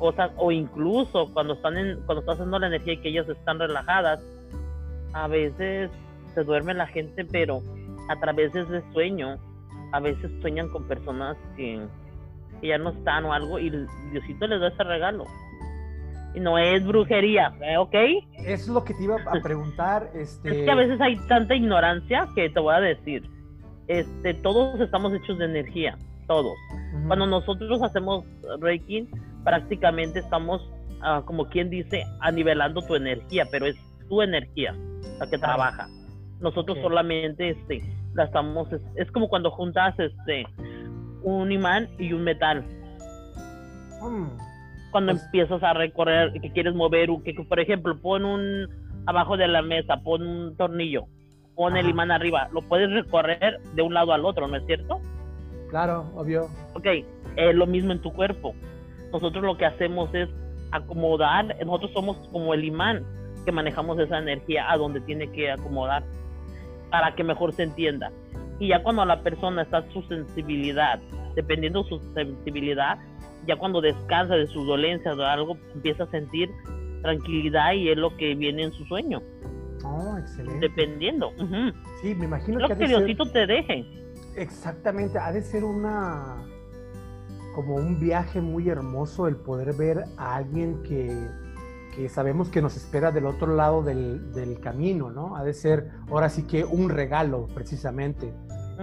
[0.00, 3.60] cosas o incluso cuando están en, cuando estás haciendo la energía y que ellas están
[3.60, 4.18] relajadas,
[5.12, 5.90] a veces
[6.34, 7.62] se duerme la gente, pero
[8.08, 9.38] a través de ese sueño,
[9.92, 11.80] a veces sueñan con personas que,
[12.60, 13.70] que ya no están o algo y
[14.12, 15.24] Diosito les da ese regalo.
[16.32, 17.76] Y no es brujería, ¿eh?
[17.76, 17.94] ¿ok?
[18.38, 20.10] Eso es lo que te iba a preguntar.
[20.14, 23.28] Este, Es que a veces hay tanta ignorancia que te voy a decir.
[23.88, 26.56] Este, todos estamos hechos de energía, todos.
[27.08, 28.24] Cuando nosotros hacemos
[28.60, 29.08] Reiki,
[29.42, 30.70] prácticamente estamos,
[31.02, 33.76] ah, como quien dice, anivelando tu energía, pero es
[34.10, 34.74] tu energía
[35.18, 35.88] la que trabaja.
[36.40, 37.82] Nosotros solamente este,
[38.14, 40.44] la estamos, es, es como cuando juntas este,
[41.22, 42.62] un imán y un metal.
[44.02, 44.26] mm,
[44.90, 48.66] Cuando Pues- empiezas a recorrer, que quieres mover, un- que, que, por ejemplo, pon un
[49.06, 51.04] abajo de la mesa, pon un tornillo,
[51.54, 55.00] pon el imán arriba, lo puedes recorrer de un lado al otro, ¿no es cierto?
[55.70, 56.48] claro, obvio.
[56.74, 56.84] Ok,
[57.36, 58.56] es lo mismo en tu cuerpo.
[59.12, 60.28] Nosotros lo que hacemos es
[60.72, 63.04] acomodar, nosotros somos como el imán
[63.44, 66.04] que manejamos esa energía a donde tiene que acomodar
[66.90, 68.10] para que mejor se entienda.
[68.58, 71.00] Y ya cuando la persona está su sensibilidad,
[71.34, 72.98] dependiendo de su sensibilidad,
[73.46, 76.50] ya cuando descansa de sus dolencias o algo, empieza a sentir
[77.02, 79.22] tranquilidad y es lo que viene en su sueño,
[79.82, 80.68] Oh, excelente.
[80.68, 81.32] dependiendo.
[82.02, 83.86] Sí, me imagino Lo que que ser, Diosito te deje.
[84.36, 86.36] exactamente, ha de ser una
[87.54, 91.08] como un viaje muy hermoso el poder ver a alguien que,
[91.94, 95.36] que sabemos que nos espera del otro lado del, del camino, ¿no?
[95.36, 98.32] Ha de ser ahora sí que un regalo, precisamente.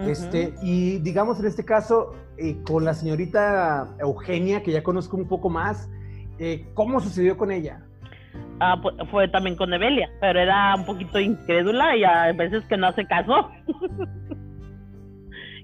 [0.05, 5.27] Este, y digamos en este caso, eh, con la señorita Eugenia, que ya conozco un
[5.27, 5.89] poco más,
[6.37, 7.81] eh, ¿cómo sucedió con ella?
[8.59, 12.77] Ah, fu- fue también con Evelia, pero era un poquito incrédula y a veces que
[12.77, 13.49] no hace caso.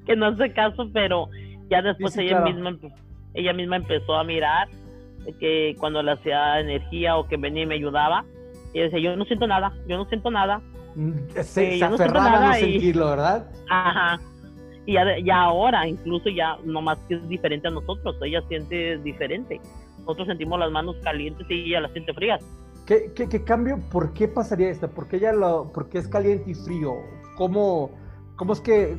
[0.05, 1.29] que no hace caso, pero
[1.69, 2.53] ya después Sí, sí, ella claro.
[2.55, 2.89] misma
[3.35, 4.67] ella misma empezó a mirar
[5.39, 8.25] que cuando le hacía energía o que venía y me ayudaba,
[8.73, 10.61] y decía, yo no siento nada, yo no siento nada.
[10.95, 13.49] Mm, Se, no aferraba a no y- sentirlo, ¿verdad?
[13.69, 14.19] Ajá.
[14.85, 19.61] Y ya, ya ahora, incluso ya nomás que es diferente a nosotros, ella siente diferente.
[19.99, 22.43] Nosotros sentimos las manos calientes y ella las siente frías.
[22.85, 23.79] ¿Qué, qué, qué cambio?
[23.91, 24.89] ¿Por qué pasaría esto?
[24.89, 26.95] ¿Por qué, ella lo, por qué es caliente y frío?
[27.37, 27.91] ¿Cómo,
[28.35, 28.97] cómo, es que,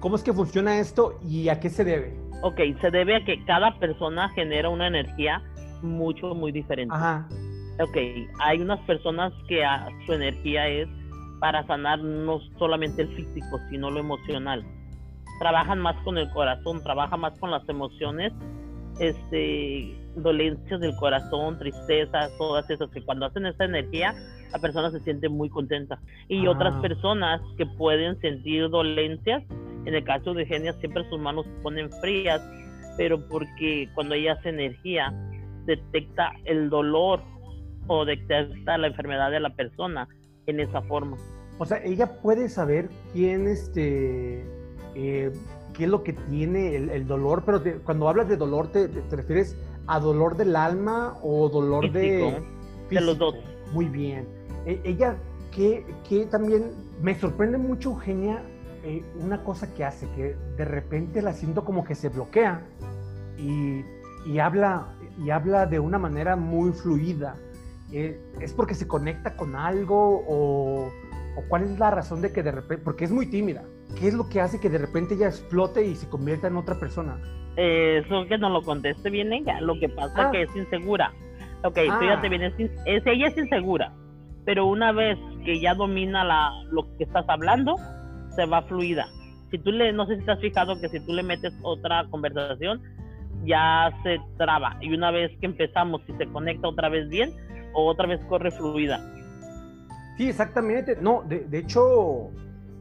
[0.00, 2.16] ¿Cómo es que funciona esto y a qué se debe?
[2.42, 5.42] Ok, se debe a que cada persona genera una energía
[5.82, 6.94] mucho, muy diferente.
[6.94, 7.26] Ajá.
[7.80, 7.96] ok,
[8.40, 10.88] hay unas personas que a, su energía es
[11.40, 14.64] para sanar no solamente el físico, sino lo emocional.
[15.40, 18.32] Trabajan más con el corazón, trabajan más con las emociones,
[19.00, 24.14] este, dolencias del corazón, tristezas, todas esas, que cuando hacen esa energía,
[24.52, 25.98] la persona se siente muy contenta.
[26.28, 26.50] Y Ah.
[26.50, 29.42] otras personas que pueden sentir dolencias,
[29.86, 32.40] en el caso de Genia, siempre sus manos se ponen frías,
[32.96, 35.12] pero porque cuando ella hace energía,
[35.66, 37.20] detecta el dolor
[37.86, 40.08] o detecta la enfermedad de la persona
[40.46, 41.16] en esa forma.
[41.58, 44.44] O sea, ella puede saber quién, este,
[44.94, 45.30] eh,
[45.72, 48.88] qué es lo que tiene el, el dolor, pero te- cuando hablas de dolor, te,
[48.88, 52.00] te refieres a dolor del alma o dolor de...
[52.00, 52.46] Físico,
[52.90, 53.34] de los dos.
[53.72, 54.26] Muy bien.
[54.66, 55.16] E- ella,
[55.54, 58.42] que, que también me sorprende mucho, Eugenia,
[58.84, 62.62] eh, una cosa que hace, que de repente la siento como que se bloquea
[63.38, 63.82] y,
[64.26, 64.86] y habla,
[65.24, 67.36] y habla de una manera muy fluida.
[67.92, 70.86] Eh, ¿Es porque se conecta con algo o,
[71.36, 73.62] o cuál es la razón de que de repente, porque es muy tímida,
[73.98, 76.78] qué es lo que hace que de repente ella explote y se convierta en otra
[76.78, 77.18] persona?
[77.56, 80.30] Eh, Eso que no lo conteste bien ella, lo que pasa Ah.
[80.32, 81.12] que es insegura.
[81.62, 81.98] Ok, Ah.
[82.00, 83.92] fíjate bien, es, es- ella es insegura,
[84.44, 87.76] pero una vez que ya domina la, lo que estás hablando,
[88.34, 89.06] se va fluida.
[89.50, 92.06] Si tú le, no sé si te has fijado que si tú le metes otra
[92.10, 92.82] conversación,
[93.44, 94.76] ya se traba.
[94.80, 97.32] Y una vez que empezamos, si se conecta otra vez bien,
[97.72, 99.00] o otra vez corre fluida.
[100.16, 100.96] Sí, exactamente.
[101.00, 102.30] No, de, de hecho,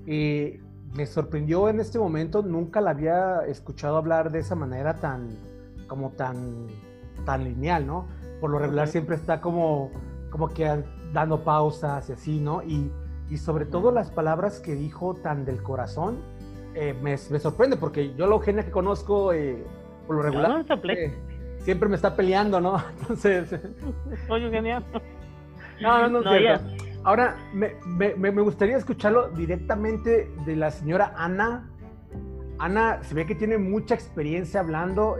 [0.05, 0.59] eh,
[0.93, 5.29] me sorprendió en este momento, nunca la había escuchado hablar de esa manera tan,
[5.87, 6.67] como tan,
[7.25, 8.07] tan lineal, ¿no?
[8.39, 9.91] Por lo regular siempre está como,
[10.29, 12.61] como que dando pausas y así, ¿no?
[12.63, 12.91] Y,
[13.29, 16.17] y sobre todo las palabras que dijo tan del corazón,
[16.75, 19.63] eh, me, me sorprende porque yo la Eugenia que conozco, eh,
[20.07, 21.13] por lo regular, No, eh,
[21.59, 22.77] siempre me está peleando, ¿no?
[23.01, 23.53] Entonces...
[24.29, 24.83] Oye, genial.
[25.81, 26.61] No, no, no, No, ya.
[27.03, 31.69] Ahora, me, me- me- gustaría escucharlo directamente de la señora Ana.
[32.59, 35.17] Ana, se ve que tiene mucha experiencia hablando.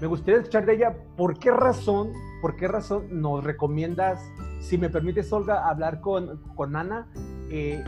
[0.00, 2.12] me gustaría escuchar de ella por qué razón,
[2.46, 4.20] por qué razón nos recomiendas,
[4.60, 7.08] si me permites, Olga, hablar con, con Ana.
[7.50, 7.82] eh,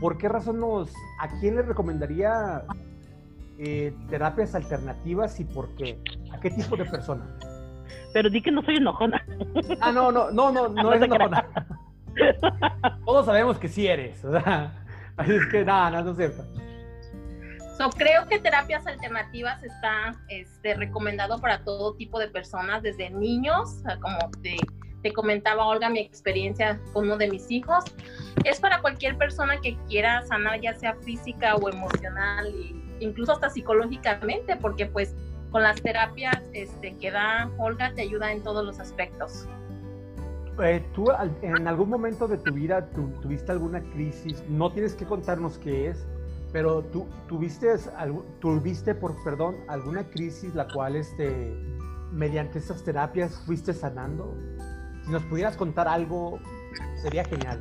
[0.00, 2.64] ¿Por qué razón nos, a quién le recomendaría
[3.58, 6.02] eh, terapias alternativas y por qué?
[6.32, 7.26] ¿A qué tipo de persona?
[8.14, 9.22] Pero di que no soy enojona.
[9.82, 11.46] Ah, no, no, no, no, no, No es enojona.
[13.04, 14.24] Todos sabemos que sí eres.
[14.24, 14.82] o sea,
[15.18, 16.42] así es que nada, no, no es cierto.
[17.76, 23.82] So, creo que terapias alternativas está este, recomendado para todo tipo de personas, desde niños,
[24.00, 24.56] como te,
[25.02, 27.84] te comentaba Olga, mi experiencia con uno de mis hijos.
[28.44, 33.50] Es para cualquier persona que quiera sanar, ya sea física o emocional, e incluso hasta
[33.50, 35.16] psicológicamente, porque pues
[35.50, 39.48] con las terapias este, que da Olga te ayuda en todos los aspectos.
[40.62, 41.06] Eh, ¿Tú
[41.42, 44.44] en algún momento de tu vida tu- tuviste alguna crisis?
[44.48, 46.06] No tienes que contarnos qué es,
[46.54, 47.74] pero tú tuviste,
[48.38, 51.52] tuviste por perdón, alguna crisis la cual este,
[52.12, 54.32] mediante estas terapias fuiste sanando.
[55.04, 56.38] Si nos pudieras contar algo,
[57.02, 57.60] sería genial.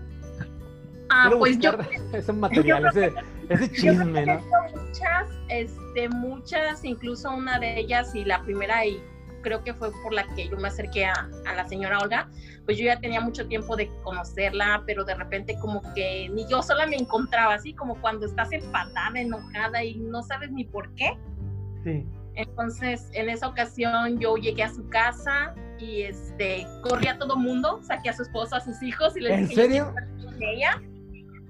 [1.09, 1.71] Ah, Quiero pues yo
[2.13, 3.11] ese material, ese,
[3.49, 4.39] ese chisme, ¿no?
[4.75, 9.03] muchas, este, muchas, incluso una de ellas y la primera y
[9.43, 11.13] creo que fue por la que yo me acerqué a,
[11.45, 12.27] a la señora Olga,
[12.65, 16.63] pues yo ya tenía mucho tiempo de conocerla, pero de repente como que ni yo
[16.63, 21.15] sola me encontraba así, como cuando estás empatada, enojada y no sabes ni por qué.
[21.83, 22.07] Sí.
[22.35, 27.79] Entonces, en esa ocasión yo llegué a su casa y este, corrí a todo mundo,
[27.83, 29.93] saqué a su esposo, a sus hijos y les ¿En dije, serio?
[30.23, 30.81] con ella.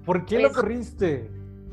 [0.06, 1.30] ¿Por qué lo Pues- corriste?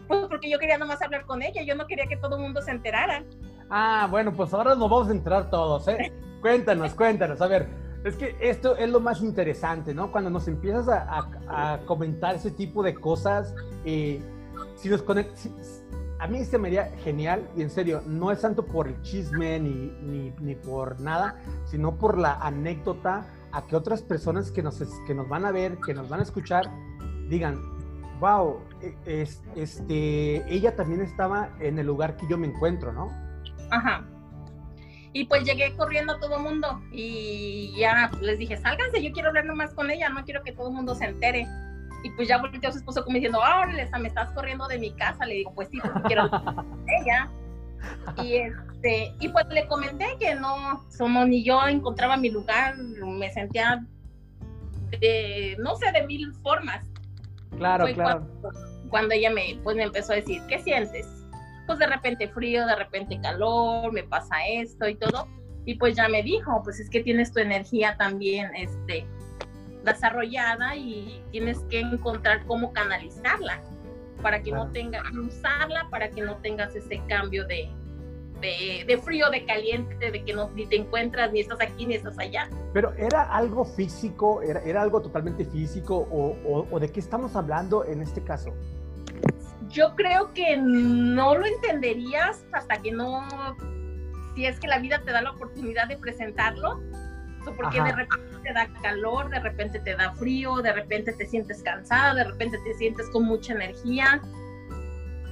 [0.06, 2.60] Pues porque yo quería nomás hablar con ella, yo no quería que todo el mundo
[2.62, 3.24] se enterara.
[3.70, 6.12] Ah, bueno, pues ahora nos vamos a enterar todos, ¿eh?
[6.40, 7.40] Cuéntanos, cuéntanos.
[7.40, 7.68] A ver,
[8.04, 10.10] es que esto es lo más interesante, ¿no?
[10.10, 13.54] Cuando nos empiezas a, comentar ese tipo de cosas,
[13.84, 15.52] si nos conect- si-
[16.18, 19.58] a mí se me haría genial, y en serio, no es tanto por el chisme
[19.60, 19.70] ni,
[20.02, 25.14] ni, ni por nada, sino por la anécdota a que otras personas que nos, que
[25.14, 26.70] nos van a ver, que nos van a escuchar,
[27.28, 27.58] digan,
[28.20, 33.08] wow, e- es, este, ella también estaba en el lugar que yo me encuentro, ¿no?
[33.70, 34.04] Ajá.
[35.12, 39.44] Y pues llegué corriendo a todo mundo y ya les dije, sálganse, yo quiero hablar
[39.44, 41.46] nomás con ella, no quiero que todo el mundo se entere.
[42.04, 45.26] Y pues ya volteó su esposo como diciendo, órale, me estás corriendo de mi casa.
[45.26, 47.30] Le digo, pues sí, porque quiero hablar con ella.
[48.22, 53.30] Y, este, y pues le comenté que no, somos ni yo encontraba mi lugar, me
[53.32, 53.84] sentía
[55.00, 56.86] de, no sé, de mil formas.
[57.56, 58.26] Claro, Fue claro.
[58.40, 61.06] Cuando, cuando ella me, pues, me empezó a decir, ¿qué sientes?
[61.70, 65.28] Pues de repente frío, de repente calor, me pasa esto y todo.
[65.64, 69.06] Y pues ya me dijo, pues es que tienes tu energía también este,
[69.84, 73.60] desarrollada y tienes que encontrar cómo canalizarla
[74.20, 77.70] para que no tengas, usarla para que no tengas ese cambio de,
[78.40, 81.94] de, de frío, de caliente, de que no ni te encuentras, ni estás aquí, ni
[81.94, 82.50] estás allá.
[82.72, 84.42] Pero ¿era algo físico?
[84.42, 85.96] ¿Era, era algo totalmente físico?
[86.10, 88.52] O, o- o de qué estamos hablando en este caso?
[89.70, 93.24] Yo creo que no lo entenderías hasta que no,
[94.34, 96.80] si es que la vida te da la oportunidad de presentarlo,
[97.56, 97.84] porque Ajá.
[97.84, 102.14] de repente te da calor, de repente te da frío, de repente te sientes cansada,
[102.14, 104.20] de repente te sientes con mucha energía.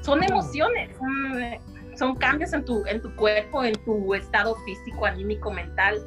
[0.02, 5.50] Son emociones, son, son cambios en tu, en tu cuerpo, en tu estado físico, anímico,
[5.50, 6.00] mental.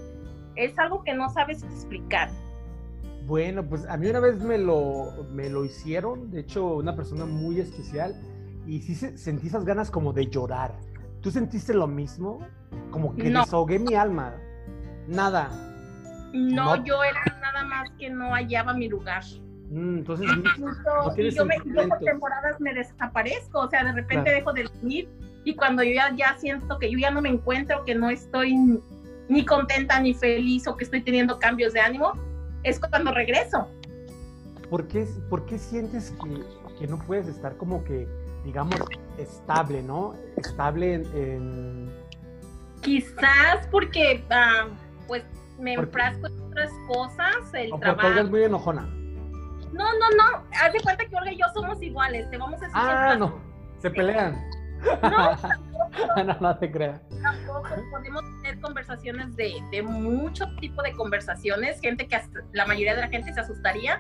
[0.56, 2.30] Es algo que no sabes explicar.
[3.26, 7.26] Bueno, pues a mí una vez me lo, me lo hicieron, de hecho, una persona
[7.26, 8.16] muy especial,
[8.66, 10.74] y sí se- sentí esas ganas como de llorar.
[11.22, 12.40] ¿Tú sentiste lo mismo?
[12.90, 13.42] Como que No.
[13.42, 14.36] desahogué mi alma.
[15.08, 15.50] Nada.
[16.34, 16.84] No, No.
[16.86, 19.24] yo era nada más que no hallaba mi lugar.
[19.70, 23.84] Mm, entonces, Incluso, No y tienes yo, me, yo por temporadas me desaparezco, o sea,
[23.86, 24.38] de repente Claro.
[24.38, 25.10] dejo de venir
[25.46, 28.56] y cuando yo ya, ya siento que yo ya no me encuentro, que no estoy
[29.30, 32.14] ni contenta ni feliz o que estoy teniendo cambios de ánimo,
[32.64, 33.68] es cuando regreso.
[34.70, 36.44] ¿por qué, por qué sientes que,
[36.80, 38.08] que no puedes estar como que,
[38.46, 38.76] digamos,
[39.18, 40.16] estable, ¿no?
[40.38, 41.06] Estable en...
[41.16, 41.92] en-
[42.82, 44.68] Quizás porque, ah,
[45.08, 45.24] pues,
[45.60, 48.08] me Porque- enfrasco en otras cosas, el o porque trabajo.
[48.08, 48.82] Olga es muy enojona.
[49.74, 52.66] No, no, no, haz de cuenta que Olga y yo somos iguales, te vamos a
[52.66, 53.40] decir Ah, no.
[53.80, 54.42] Se pelean.
[55.04, 55.38] No,
[56.26, 57.02] no, no te creas.
[57.22, 62.96] tampoco podemos tener conversaciones de, de mucho tipo de conversaciones, gente que hasta- la mayoría
[62.96, 64.00] de la gente se asustaría,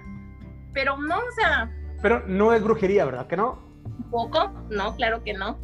[0.73, 1.69] pero no, o sea,
[2.01, 3.59] Pero no es brujería, ¿verdad que no?
[4.09, 5.57] poco, no, claro que no.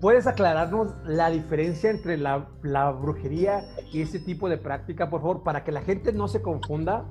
[0.00, 3.62] ¿Puedes aclararnos la diferencia entre la, la brujería
[3.92, 7.04] y este tipo de práctica, por favor, para que la gente no se confunda?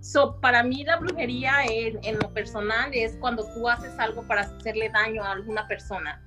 [0.00, 4.40] So, para mí la brujería en, en lo personal es cuando tú haces algo para
[4.42, 6.20] hacerle daño a alguna persona.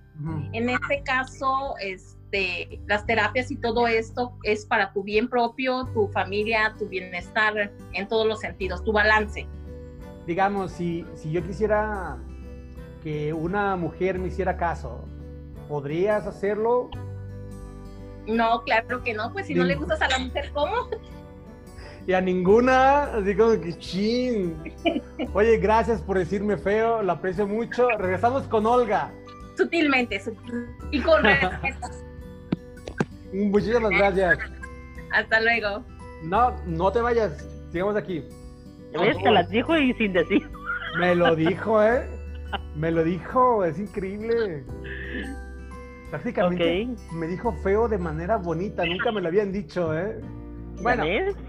[0.54, 6.08] En este caso, este, las terapias y todo esto es para tu bien propio, tu
[6.10, 9.48] familia, tu bienestar en todos los sentidos, tu balance.
[10.28, 12.18] Digamos, si, si yo quisiera
[13.02, 15.04] que una mujer me hiciera caso,
[15.68, 16.90] ¿podrías hacerlo?
[18.28, 20.74] No, claro que no, pues si no le gustas a la mujer, ¿cómo?
[22.06, 24.58] Y a ninguna, así como que chin.
[25.34, 27.88] Oye, gracias por decirme feo, lo aprecio mucho.
[27.98, 29.10] Regresamos con Olga.
[29.56, 31.88] Sutilmente, sutil- y con respeto.
[33.34, 34.38] Muchísimas gracias.
[35.12, 35.84] Hasta luego.
[36.24, 38.24] No, no te vayas, sigamos aquí.
[39.00, 40.48] ¿Ves que las dijo y sin decir?
[41.00, 42.04] Me lo dijo, ¿eh?
[42.76, 44.64] Me lo dijo, es increíble.
[46.12, 50.20] Prácticamente me dijo feo de manera bonita, nunca me lo habían dicho, ¿eh?
[50.76, 51.06] ¿Ya Bueno,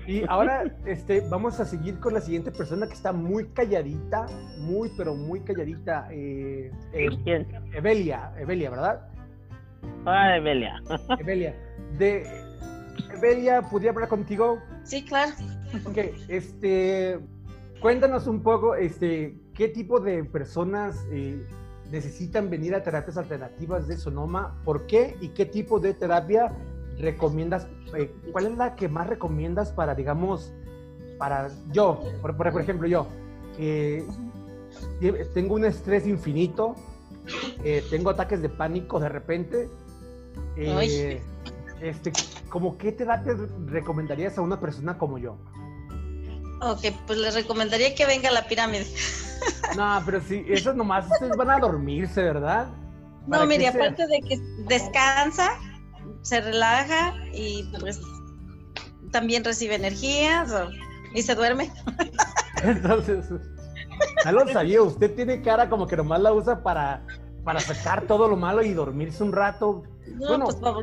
[0.06, 4.26] y ahora este, vamos a seguir con la siguiente persona que está muy calladita,
[4.58, 6.08] muy, pero muy calladita.
[6.12, 7.46] eh, eh, ¿Quién?
[7.72, 9.08] Evelia, Evelia, ¿verdad?
[10.04, 10.80] Ay, Belia.
[11.18, 11.54] Evelia.
[11.98, 12.26] De
[13.12, 14.60] Evelia, ¿podría hablar contigo?
[14.82, 15.32] Sí, claro.
[15.87, 17.18] Ok, este,
[17.80, 21.44] cuéntanos un poco, este, qué tipo de personas eh,
[21.90, 26.48] necesitan venir a terapias alternativas de Sonoma, por qué y qué tipo de terapia
[26.98, 30.52] recomiendas, eh, cuál es la que más recomiendas para, digamos,
[31.18, 33.07] para yo, por, por- ejemplo, yo,
[33.57, 34.04] que
[35.33, 36.74] tengo un estrés infinito,
[37.62, 39.68] eh, tengo ataques de pánico de repente,
[40.57, 41.22] eh,
[41.80, 42.12] este,
[42.48, 43.35] como qué terapia
[43.66, 45.37] recomendarías a una persona como yo?
[46.61, 48.87] Ok, pues les recomendaría que venga a la pirámide.
[49.76, 52.68] No, pero sí, esos nomás ustedes van a dormirse, ¿verdad?
[53.26, 55.48] No, ¿Para mire, aparte de que descansa,
[56.24, 58.00] se relaja y pues
[59.12, 60.70] también recibe energía so-
[61.14, 61.70] y se duerme.
[62.64, 63.26] Entonces,
[64.24, 67.06] no lo sabía, usted tiene cara como que nomás la usa para,
[67.44, 69.84] para sacar todo lo malo y dormirse un rato.
[70.16, 70.44] No, Bueno.
[70.46, 70.76] pues para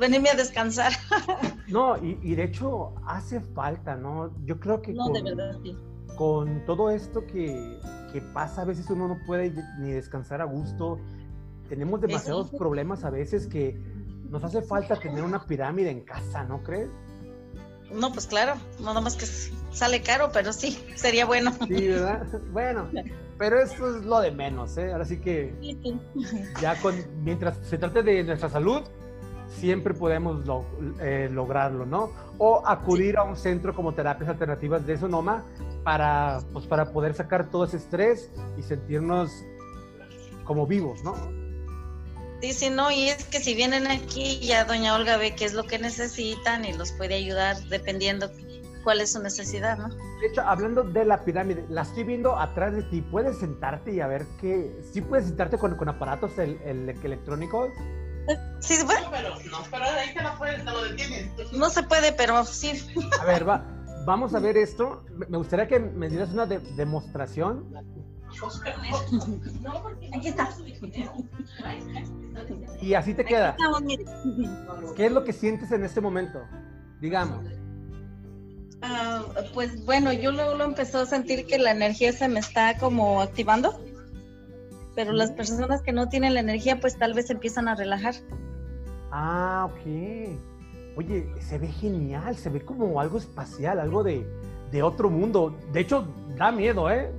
[0.00, 0.92] venirme a descansar.
[1.68, 4.32] No, y, y de hecho hace falta, ¿no?
[4.46, 5.76] Yo creo que No, con, de verdad, sí.
[6.16, 7.78] con todo esto que,
[8.10, 10.98] que pasa, a veces uno no puede ni descansar a gusto.
[11.68, 13.78] Tenemos demasiados problemas a veces que
[14.28, 16.88] nos hace falta tener una pirámide en casa, ¿no crees?
[17.92, 19.24] No, pues claro, nada más que
[19.74, 21.52] sale caro, pero sí, sería bueno.
[21.66, 22.26] Sí, ¿verdad?
[22.52, 22.88] Bueno,
[23.38, 24.92] pero eso es lo de menos, ¿eh?
[24.92, 25.54] Ahora sí que
[26.60, 28.82] ya con, mientras se trate de nuestra salud,
[29.48, 30.66] siempre podemos lo-
[31.00, 32.10] eh, lograrlo, ¿no?
[32.36, 35.44] O acudir a un centro como terapias alternativas de Sonoma
[35.82, 39.30] para, pues, para poder sacar todo ese estrés y sentirnos
[40.44, 41.14] como vivos, ¿no?
[42.40, 45.54] Sí, sí, no, y es que si vienen aquí, ya doña Olga ve qué es
[45.54, 48.30] lo que necesitan y los puede ayudar dependiendo
[48.84, 49.88] cuál es su necesidad, ¿no?
[49.88, 53.02] De hecho, hablando de la pirámide, la estoy viendo atrás de ti.
[53.02, 54.72] ¿Puedes sentarte y a ver qué?
[54.92, 57.70] ¿Sí puedes sentarte con, con aparatos el, el- electrónicos?
[58.60, 61.52] Sí, bueno, pero no, pero ahí te lo puedes, te lo detienes.
[61.52, 62.72] no se puede, pero sí.
[63.20, 63.64] A ver, va,
[64.04, 65.04] vamos a ver esto.
[65.16, 67.72] Me- Me gustaría que me dieras una de- demostración.
[70.14, 70.48] Aquí está.
[72.80, 73.56] Y así te queda.
[74.96, 76.40] ¿Qué es lo que sientes en este momento?
[77.00, 77.44] Digamos.
[78.82, 79.24] Ah,
[79.54, 83.20] pues bueno, yo luego lo empezó a sentir que la energía se me está como
[83.20, 83.80] activando,
[84.94, 88.14] pero las personas que no tienen la energía pues tal vez empiezan a relajar.
[89.10, 90.38] Ah, ok.
[90.96, 94.26] Oye, se ve genial, se ve como algo espacial, algo de,
[94.70, 95.56] de otro mundo.
[95.72, 96.06] De hecho,
[96.36, 97.10] da miedo, ¿eh?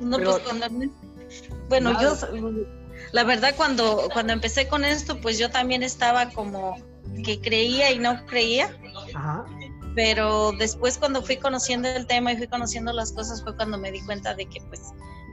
[0.00, 0.66] No, Pero- pues cuando...
[1.68, 2.18] Bueno, Nada.
[2.30, 2.50] yo,
[3.12, 6.76] la verdad, cuando, cuando empecé con esto, pues yo también estaba como
[7.24, 8.70] que creía y no creía,
[9.14, 9.44] Ajá.
[9.94, 13.90] pero después cuando fui conociendo el tema y fui conociendo las cosas fue cuando me
[13.92, 14.80] di cuenta de que pues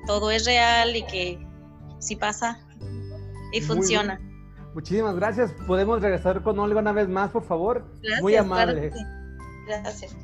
[0.07, 1.39] todo es real y que
[1.99, 2.59] sí pasa
[3.51, 4.19] y Muy funciona.
[4.73, 5.51] Muchísimas gracias.
[5.67, 7.85] ¿Podemos regresar con Olga una vez más, por favor?
[8.01, 8.91] Gracias, Muy amable.
[8.91, 8.99] sí.
[9.67, 10.15] Gracias.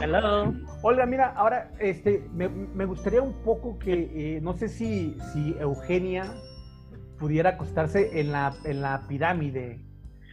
[0.00, 0.52] Hello.
[0.82, 5.56] Olga, mira, ahora este, me, me gustaría un poco que, eh, no sé si, si
[5.58, 6.34] Eugenia
[7.18, 9.80] pudiera acostarse en la, en la pirámide.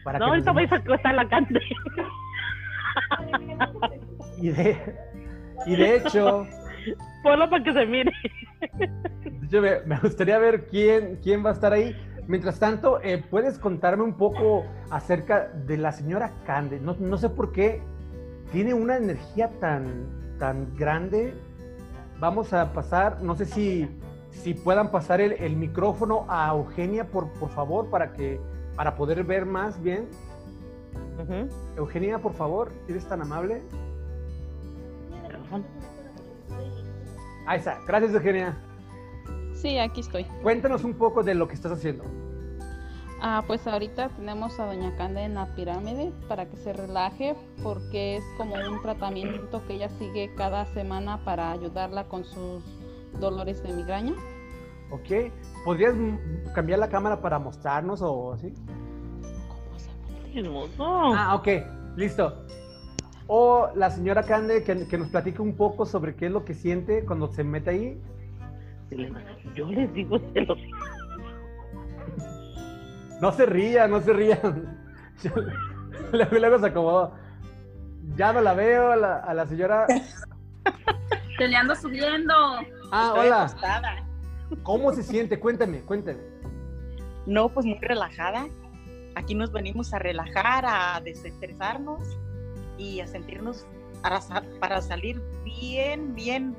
[0.04, 1.60] Para No, que ahorita vais a acostar la cante.
[4.38, 4.78] Y de,
[5.66, 6.46] y de hecho,
[7.24, 8.12] Ponlo para que se mire.
[9.50, 11.96] yo me, me gustaría ver quién, quién va a estar ahí.
[12.28, 16.80] Mientras tanto, eh, ¿puedes contarme un poco acerca de la señora Cande?
[16.80, 17.82] No, no sé por qué
[18.54, 21.34] tiene una energía tan, tan grande.
[22.20, 23.90] Vamos a pasar, no sé si,
[24.30, 28.40] si puedan pasar el, el micrófono a Eugenia, por, por favor, para, que,
[28.76, 30.08] para poder ver más bien.
[31.76, 33.64] Eugenia, por favor, ¿eres tan amable?
[37.48, 37.80] Ahí está.
[37.88, 38.56] Gracias, Eugenia.
[39.56, 40.26] Sí, aquí estoy.
[40.44, 42.04] Cuéntanos un poco de lo que estás haciendo.
[43.26, 48.18] Ah, pues ahorita tenemos a Doña Cande en la pirámide para que se relaje porque
[48.18, 52.62] es como un tratamiento que ella sigue cada semana para ayudarla con sus
[53.22, 54.12] dolores de migraña.
[54.92, 55.32] ¿Ok?
[55.64, 55.96] ¿Podrías
[56.54, 58.54] cambiar la cámara para mostrarnos o así?
[60.36, 60.84] Hermoso.
[60.84, 61.48] Ah, ok.
[61.96, 62.44] Listo.
[63.28, 66.56] O la señora Cande que, que nos platique un poco sobre qué es lo que
[66.56, 68.02] siente cuando se mete ahí.
[69.56, 70.60] Yo les digo, se los
[73.24, 74.86] No se rían, no se rían.
[75.24, 75.32] Yo-
[76.12, 77.14] luego, luego se acomodó.
[78.18, 79.88] Ya no la veo a la, a la señora.
[81.38, 82.34] Se le ando subiendo.
[82.92, 83.44] Ah, Estoy hola.
[83.46, 84.06] acostada.
[84.64, 85.40] ¿Cómo se siente?
[85.40, 86.20] Cuéntame, cuéntame.
[87.26, 88.46] No, pues muy relajada.
[89.16, 92.04] Aquí nos venimos a relajar, a desestresarnos
[92.78, 93.66] y a sentirnos
[94.60, 96.58] para salir bien, bien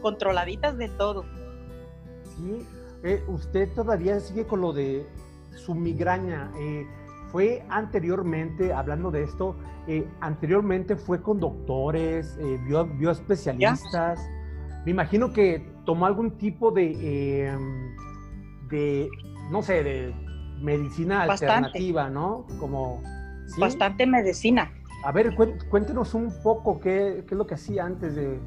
[0.00, 1.26] controladitas de todo.
[2.38, 2.66] Sí,
[3.04, 5.06] eh, usted todavía sigue con lo de
[5.64, 6.50] su migraña.
[6.58, 6.86] eh,
[7.30, 9.56] fue anteriormente, hablando de esto,
[9.86, 14.20] eh, anteriormente fue con doctores, eh, vio, vio especialistas.
[14.84, 17.58] Me imagino que tomó algún tipo de, eh,
[18.68, 19.08] de
[19.50, 20.14] no sé, de
[20.60, 21.52] medicina Bastante.
[21.52, 22.46] alternativa, ¿no?
[22.58, 23.00] Como,
[23.46, 23.60] ¿sí?
[23.60, 24.72] Bastante medicina.
[25.04, 25.34] A ver,
[25.70, 28.38] cuéntenos un poco qué, qué es lo que hacía antes de...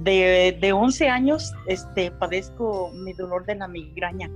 [0.00, 4.30] De, de 11 años este, padezco mi dolor de la migraña.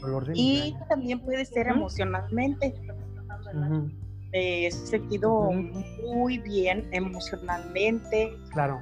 [0.00, 0.86] Dolor de Y migraña.
[0.88, 2.74] también puede ser emocionalmente.
[3.54, 3.90] Ujú,
[4.32, 5.50] Me he sentido
[6.02, 8.36] muy bien emocionalmente.
[8.52, 8.80] Claro.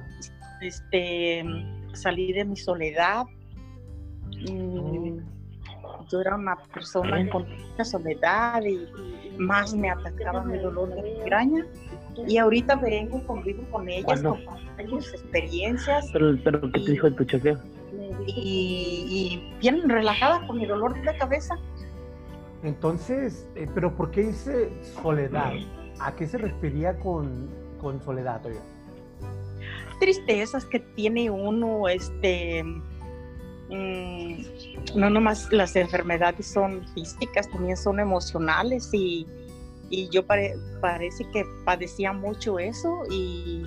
[0.61, 1.43] Este,
[1.93, 3.25] salí de mi soledad.
[4.49, 5.19] Mm,
[6.11, 8.87] Yo era una persona con mucha soledad y
[9.37, 11.65] más me atacaba mi dolor de migraña.
[12.27, 17.15] Y ahorita vengo, convivo con ellas, comparto sus experiencias Pero, pero ¿qué te dijo en
[17.15, 17.59] tu chequeo?
[18.27, 21.55] Y, y bien relajada con mi dolor de cabeza.
[22.63, 24.69] Entonces, eh, ¿pero por qué dice
[25.01, 25.53] soledad?
[25.99, 27.49] ¿A qué se refería con,
[27.81, 28.61] con soledad, oiga?
[29.99, 34.41] tristezas que tiene uno, este, mm,
[34.95, 39.25] no nomás las enfermedades son físicas, también son emocionales y,
[39.89, 43.65] y yo pare- parece que padecía mucho eso y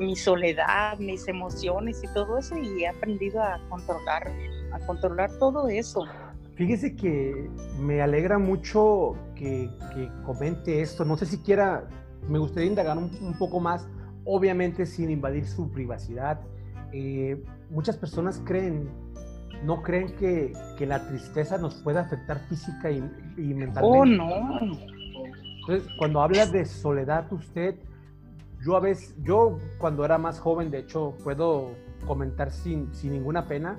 [0.00, 4.32] mi soledad, mis emociones y todo eso y he aprendido a controlar,
[4.72, 6.06] a controlar todo eso.
[6.54, 11.04] Fíjese que me alegra mucho que, que comente esto.
[11.04, 11.86] No sé si quiera,
[12.28, 13.88] me gustaría indagar un, un poco más,
[14.24, 16.40] obviamente sin invadir su privacidad.
[16.92, 18.90] Eh, muchas personas creen,
[19.64, 22.98] no creen que, que la tristeza nos pueda afectar física y,
[23.36, 23.98] y mentalmente.
[23.98, 24.58] Oh, no.
[25.60, 27.76] Entonces, cuando habla de soledad, usted
[28.64, 31.74] yo a veces, yo cuando era más joven, de hecho, puedo
[32.06, 33.78] comentar sin, sin ninguna pena,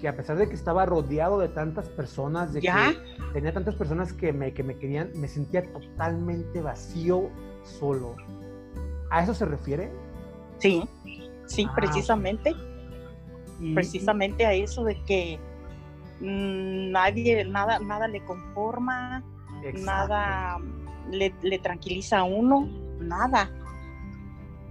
[0.00, 2.92] que a pesar de que estaba rodeado de tantas personas, de ¿Ya?
[2.92, 2.98] que
[3.32, 7.30] tenía tantas personas que me, que me querían, me sentía totalmente vacío,
[7.62, 8.14] solo.
[9.10, 9.90] ¿A eso se refiere?
[10.58, 10.82] Sí,
[11.46, 12.54] sí, Ah, precisamente,
[13.60, 15.38] Y- precisamente a eso de que
[16.20, 19.22] mm, nadie, nada, nada le conforma,
[19.62, 19.84] exacto.
[19.86, 20.58] nada
[21.10, 22.68] le, le tranquiliza a uno,
[23.00, 23.50] nada.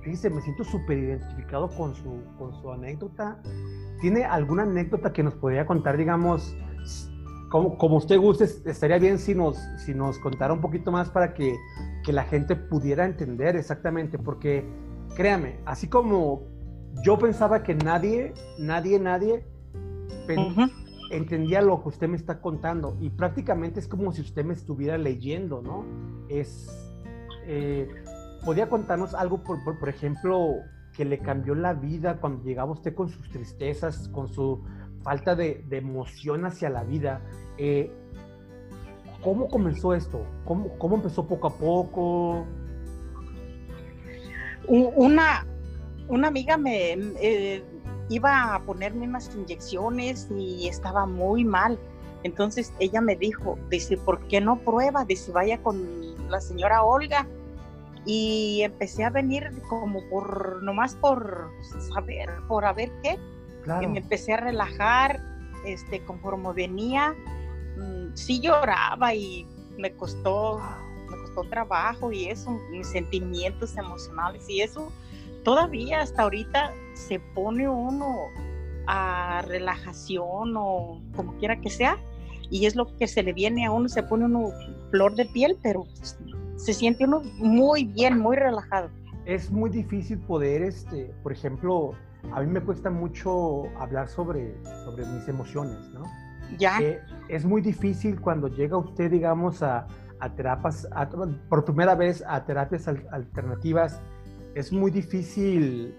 [0.03, 3.41] Fíjese, me siento súper identificado con su, con su anécdota.
[4.01, 6.57] ¿Tiene alguna anécdota que nos podría contar, digamos,
[7.49, 8.43] como, como usted guste?
[8.43, 11.55] Estaría bien si nos, si nos contara un poquito más para que,
[12.03, 14.65] que la gente pudiera entender exactamente, porque
[15.15, 16.43] créame, así como
[17.03, 19.45] yo pensaba que nadie, nadie, nadie
[20.27, 20.53] pen-
[21.11, 24.97] entendía lo que usted me está contando y prácticamente es como si usted me estuviera
[24.97, 25.85] leyendo, ¿no?
[26.27, 26.67] Es,
[27.45, 27.87] eh,
[28.43, 30.55] ¿podría contarnos algo, por, ejemplo,
[30.95, 34.63] que le cambió la vida cuando llegaba usted con sus tristezas, con su
[35.03, 37.21] falta de, emoción hacia la vida?
[37.57, 37.91] Eh,
[39.23, 40.25] ¿Cómo comenzó esto?
[40.45, 42.45] ¿Cómo, ¿Cómo empezó poco a poco?
[44.67, 45.45] Una,
[46.07, 47.63] una amiga me eh,
[48.09, 51.79] iba a ponerme unas inyecciones y estaba muy mal.
[52.23, 55.05] Entonces ella me dijo, dice, ¿por qué no prueba?
[55.05, 57.27] Dice, vaya con la señora Olga.
[58.05, 61.49] Y empecé a venir como por, nomás por
[61.93, 63.17] saber, por a ver qué.
[63.81, 65.21] Y me empecé a relajar,
[65.65, 67.15] este, conforme venía,
[67.77, 69.47] mm, sí lloraba y
[69.77, 70.59] me costó,
[71.09, 74.91] me costó trabajo y eso, mis sentimientos emocionales y eso,
[75.43, 78.17] todavía hasta ahorita se pone uno
[78.85, 81.97] a relajación o como quiera que sea,
[82.49, 84.51] y es lo que se le viene a uno, se pone uno
[84.91, 86.17] flor de piel, pero pues,
[86.57, 88.89] se siente uno muy bien, muy relajado.
[89.25, 91.91] es muy difícil poder, este, por ejemplo,
[92.33, 96.03] a mí me cuesta mucho hablar sobre, sobre mis emociones, ¿no?
[96.57, 96.99] Ya, Eh,
[97.29, 99.87] es muy difícil cuando llega usted, digamos, a,
[100.19, 101.09] a terapias, a-
[101.49, 104.01] por primera vez a terapias al- alternativas,
[104.55, 105.95] es muy difícil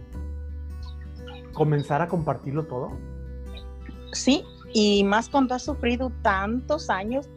[1.55, 2.91] comenzar a compartirlo todo.
[4.13, 7.29] Sí, y más cuando has sufrido tantos años,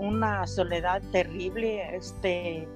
[0.00, 2.66] una soledad terrible, este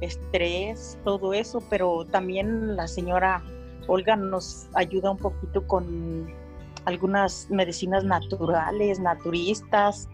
[0.00, 3.42] estrés, todo eso, pero también la señora
[3.86, 6.26] Olga nos ayuda un poquito con
[6.84, 10.08] algunas medicinas naturales, naturistas,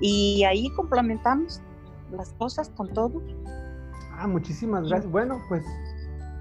[0.00, 1.60] y ahí complementamos
[2.12, 3.20] las cosas con todo.
[4.12, 5.10] Ah, muchísimas gracias.
[5.10, 5.64] Bueno, pues,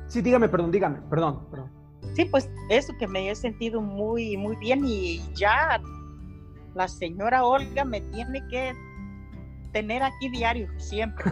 [0.08, 1.70] sí, dígame, perdón, dígame, perdón, perdón.
[2.14, 5.82] Sí, pues eso que me he sentido muy, muy bien y ya
[6.76, 8.74] la señora Olga me tiene que
[9.74, 11.26] tener aquí diario, siempre.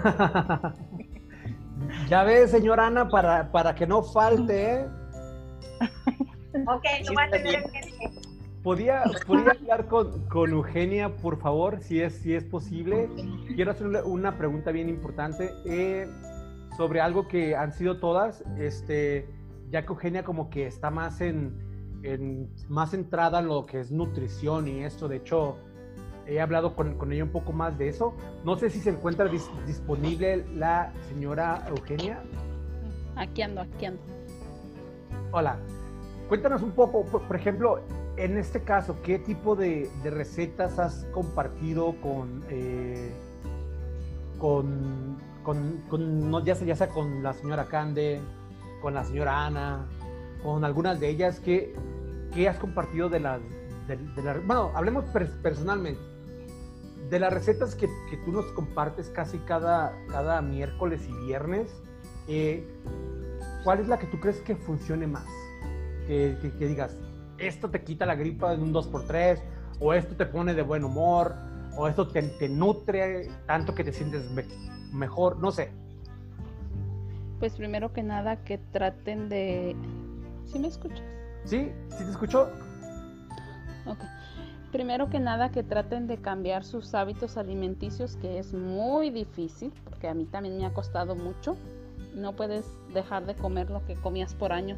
[2.10, 4.86] ya ve, señora Ana, para, para que no falte, ¿eh?
[6.68, 8.22] Ok, lo voy a tener en mente.
[8.64, 13.10] ¿Podría, podría hablar con, con Eugenia, por favor, si es, si es posible?
[13.56, 16.08] Quiero hacerle una pregunta bien importante eh,
[16.78, 19.28] sobre algo que han sido todas, este,
[19.72, 21.58] ya que Eugenia como que está más en,
[22.04, 25.58] en- más centrada en lo que es nutrición y esto, de hecho,
[26.32, 28.14] he hablado con, con ella un poco más de eso.
[28.44, 32.22] No sé si se encuentra dis- disponible la señora Eugenia.
[33.16, 34.02] Aquí ando, aquí ando.
[35.32, 35.58] Hola,
[36.30, 37.82] cuéntanos un poco, por, por ejemplo,
[38.18, 43.12] en este caso, ¿qué tipo de, de recetas has compartido con, eh,
[44.38, 48.22] con, con, con- no, ya, sea, ya sea con la señora Cande,
[48.82, 49.86] con la señora Ana,
[50.44, 51.40] con algunas de ellas?
[51.40, 51.74] ¿Qué,
[52.34, 53.42] qué has compartido de las,
[53.88, 56.02] de, de la- bueno, hablemos per- personalmente,
[57.10, 61.72] de las recetas que, que tú nos compartes casi cada, cada miércoles y viernes?
[62.28, 62.66] eh,
[63.64, 65.26] ¿cuál es la que tú crees que funcione más?
[66.08, 66.98] Que, que- que digas,
[67.38, 69.40] esto te quita la gripa en un 2x3,
[69.80, 71.34] o esto te pone de buen humor,
[71.78, 74.46] o esto te, te nutre tanto que te sientes me-
[74.94, 75.72] mejor, no sé.
[77.40, 79.76] Pues primero que nada que traten de...
[80.46, 81.02] ¿Sí me escuchas?
[81.46, 81.72] ¿Sí?
[81.98, 82.50] ¿Sí te escuchó?
[83.88, 83.98] Ok.
[84.72, 90.08] Primero que nada que traten de cambiar sus hábitos alimenticios, que es muy difícil, porque
[90.08, 91.58] a mí también me ha costado mucho.
[92.16, 94.78] No puedes dejar de comer lo que comías por año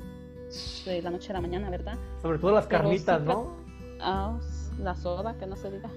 [0.85, 1.97] de la noche a la mañana, ¿verdad?
[2.21, 3.47] Sobre todo las carnitas, sí ¿no?
[4.01, 4.37] Ah,
[4.79, 5.89] la soda, que no se diga.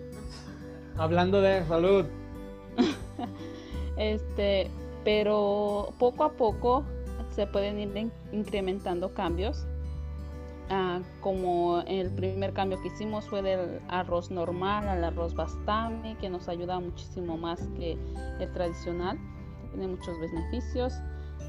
[0.99, 2.05] Hablando de salud.
[3.97, 4.69] Este,
[5.05, 6.85] pero poco a poco
[7.35, 9.65] se pueden ir in- incrementando cambios.
[10.69, 16.29] Ah, como el primer cambio que hicimos fue del arroz normal al arroz bastami, que
[16.29, 17.97] nos ayuda muchísimo más que
[18.41, 19.17] el tradicional,
[19.71, 20.95] tiene muchos beneficios.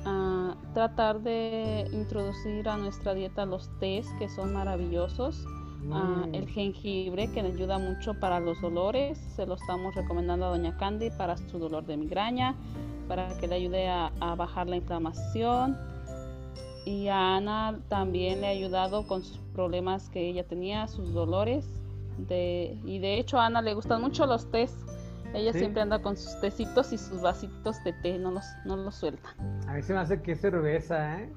[0.05, 5.43] ah, tratar de introducir a nuestra dieta los tés que son maravillosos.
[5.91, 6.35] Ah, Mm.
[6.35, 10.75] el jengibre que le ayuda mucho para los dolores, se lo estamos recomendando a Doña
[10.77, 12.55] Candy para su dolor de migraña,
[13.07, 15.77] para que le ayude a, a bajar la inflamación.
[16.87, 21.65] Y a Ana también le ha ayudado con sus problemas que ella tenía, sus dolores.
[22.17, 24.73] De, y de hecho a Ana le gustan mucho los tés.
[25.33, 25.59] Ella ¿Sí?
[25.59, 29.35] siempre anda con sus tecitos y sus vasitos de té, no los, no los suelta.
[29.67, 31.29] A mí se me hace que es cerveza, ¿eh?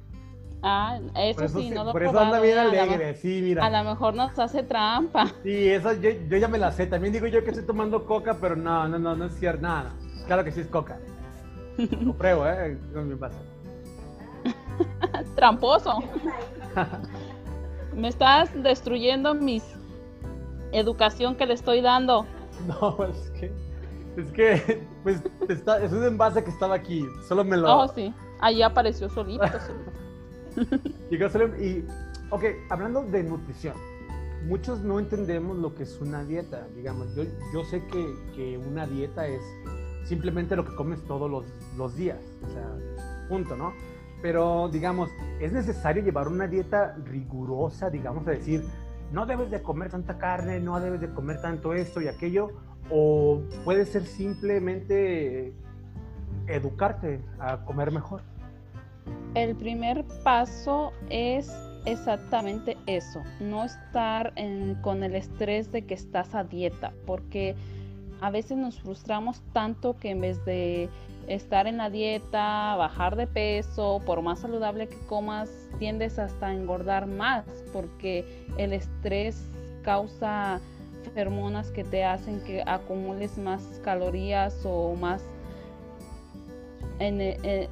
[0.62, 2.61] Ah, eso, eso, sí, sí- no lo por eso anda bien ¿eh?
[2.61, 3.66] Alegre, sí, mira.
[3.66, 5.32] A lo mejor nos hace trampa.
[5.42, 6.86] Sí, esa yo, yo ya me la sé.
[6.86, 9.62] También digo yo que estoy tomando coca, pero no, no, no, no es cierto.
[9.62, 10.26] Nada, no.
[10.26, 11.01] Claro que sí es coca.
[12.05, 12.78] Lo pruebo, ¿eh?
[12.94, 13.49] Con mi vaso.
[15.35, 15.99] Tramposo.
[17.95, 19.64] Me estás destruyendo mis
[20.72, 22.26] educación que le estoy dando.
[22.66, 23.51] No, es que.
[24.18, 24.87] Es que.
[25.03, 27.07] Pues está, es un envase que estaba aquí.
[27.26, 27.74] Solo me lo.
[27.74, 28.12] Oh, sí.
[28.41, 29.47] Ahí apareció solito.
[29.47, 29.91] solito.
[31.59, 31.85] Y,
[32.31, 33.74] ok, hablando de nutrición,
[34.47, 36.66] muchos no entendemos lo que es una dieta.
[36.74, 37.22] Digamos, yo,
[37.55, 39.43] yo sé que, que una dieta es
[40.05, 41.47] simplemente lo que comes todos los,
[41.78, 42.20] los días.
[42.47, 42.76] O sea,
[43.28, 43.72] punto, ¿no?
[44.23, 45.11] Pero, digamos,
[45.41, 48.64] es necesario llevar una dieta rigurosa, digamos, a decir,
[49.12, 52.51] no debes de comer tanta carne, no debes de comer tanto esto y aquello,
[52.91, 55.53] o puede ser simplemente
[56.47, 58.23] educarte a comer mejor.
[59.35, 61.51] El primer paso es
[61.87, 67.55] exactamente eso, no estar en- con el estrés de que estás a dieta, porque
[68.21, 70.91] a veces nos frustramos tanto que en vez de
[71.35, 76.55] estar en la dieta, bajar de peso, por más saludable que comas, tiendes hasta a
[76.55, 79.41] engordar más, porque el estrés
[79.83, 80.61] causa
[81.16, 85.22] hormonas que te hacen que acumules más calorías o más
[86.99, 87.68] en, eh,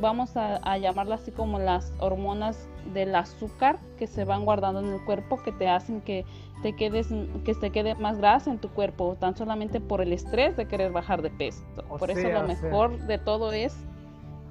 [0.00, 4.92] vamos a, a llamarlas así como las hormonas del azúcar que se van guardando en
[4.92, 6.24] el cuerpo que te hacen que
[6.62, 7.08] te quedes
[7.44, 10.92] que te quede más grasa en tu cuerpo tan solamente por el estrés de querer
[10.92, 12.46] bajar de peso O por eso lo sea.
[12.46, 13.76] mejor de todo es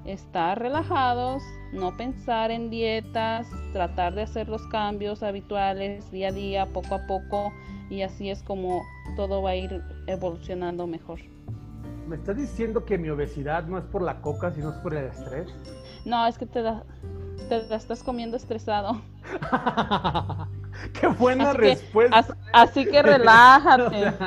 [0.04, 6.66] estar relajados no pensar en dietas tratar de hacer los cambios habituales día a día
[6.66, 7.52] poco a poco
[7.90, 8.82] y así es como
[9.16, 11.20] todo va a ir evolucionando mejor
[12.08, 15.04] ¿Me estás diciendo que mi obesidad no es por la coca, sino es por el
[15.06, 15.46] estrés?
[16.04, 16.84] no es que te da-
[17.48, 19.00] te la estás comiendo estresado
[20.98, 22.16] ¡Qué buena Así respuesta!
[22.18, 24.12] As- Así que relájate.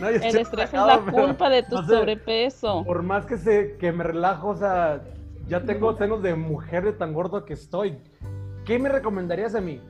[0.00, 2.84] No, El estrés es la culpa de tu no sé, sobrepeso.
[2.84, 5.00] Por más que, se, que me relajo, o sea,
[5.48, 7.96] ya tengo senos de mujer de tan gordo que estoy.
[8.66, 9.80] ¿Qué me recomendarías a mí?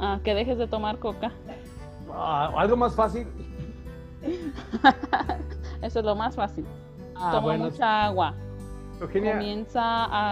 [0.00, 1.30] Ah, que dejes de tomar coca.
[2.12, 3.28] Ah, ¿Algo más fácil?
[5.82, 6.64] Eso es lo más fácil.
[7.14, 8.34] Ah, Toma bueno, mucha agua.
[9.00, 9.82] Eugenia, Comienza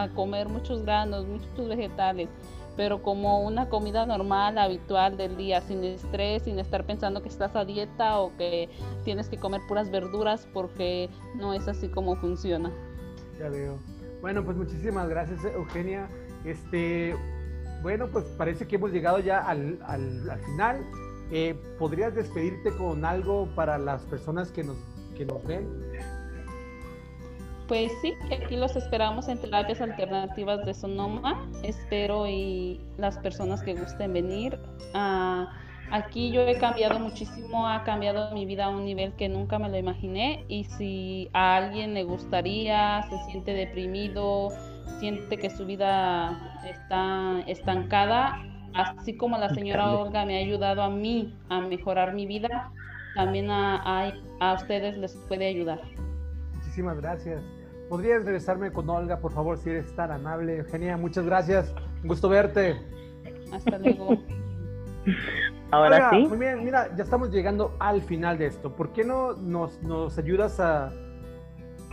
[0.05, 2.29] a comer muchos granos, muchos vegetales,
[2.77, 7.55] pero como una comida normal, habitual del día, sin estrés, sin estar pensando que estás
[7.57, 8.71] a dieta o que
[9.05, 12.71] tienes que comer puras verduras, porque no es así como funciona.
[13.39, 13.79] ya veo.
[14.23, 16.09] Bueno, pues muchísimas gracias, Eugenia.
[16.47, 17.15] Este,
[17.83, 20.81] bueno, pues parece que hemos llegado ya al, al- al final.
[21.37, 24.77] Eh, ¿Podrías despedirte con algo para las personas que nos,
[25.17, 25.69] que nos ven?
[27.67, 31.51] Pues sí, aquí los esperamos en terapias alternativas de Sonoma.
[31.65, 34.57] Espero y las personas que gusten venir.
[34.95, 35.53] Ah,
[35.91, 39.69] aquí yo he cambiado muchísimo, ha cambiado mi vida a un nivel que nunca me
[39.69, 40.45] lo imaginé.
[40.47, 44.51] Y si a alguien le gustaría, se siente deprimido,
[45.01, 48.41] siente que su vida está estancada,
[48.75, 52.73] así como la señora Olga me ha ayudado a mí a mejorar mi vida,
[53.15, 55.81] también a, a- a ustedes les puede ayudar.
[56.57, 57.41] Muchísimas gracias.
[57.89, 60.57] ¿Podrías regresarme con Olga, por favor, si eres tan amable?
[60.59, 61.73] Eugenia, muchas gracias.
[62.03, 62.77] Un gusto verte.
[63.53, 64.19] Hasta luego.
[65.71, 66.27] Ahora Olga, sí.
[66.29, 68.75] Muy bien, mira, ya estamos llegando al final de esto.
[68.75, 70.93] ¿Por qué no nos, nos ayudas a,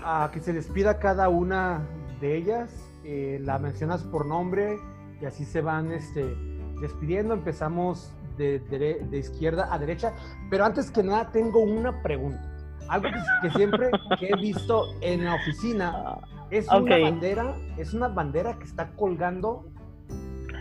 [0.03, 1.81] a que se despida cada una
[2.19, 2.73] de ellas?
[3.03, 4.77] Eh, la mencionas por nombre
[5.19, 6.35] y así se van este,
[6.81, 7.33] despidiendo.
[7.33, 10.13] Empezamos de, izquierda a derecha.
[10.49, 12.41] Pero antes que nada, tengo una pregunta.
[12.89, 16.17] Algo que, que siempre que he visto en la oficina
[16.49, 19.65] es una bandera, es una bandera que está colgando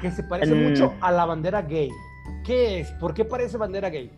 [0.01, 0.68] que se parece Mm.
[0.68, 1.91] mucho a la bandera gay.
[2.45, 2.91] ¿Qué es?
[2.93, 4.11] ¿Por qué parece bandera gay?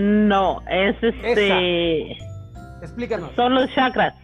[0.00, 2.12] No, es este.
[2.82, 3.30] Explícanos.
[3.36, 4.14] Son los chakras.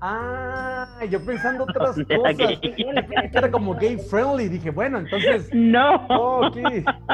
[0.00, 2.60] Ah, yo pensando otras Bandera cosas.
[2.60, 4.48] que Era como gay friendly.
[4.48, 6.06] Dije, bueno, entonces, No.
[6.08, 6.50] oh,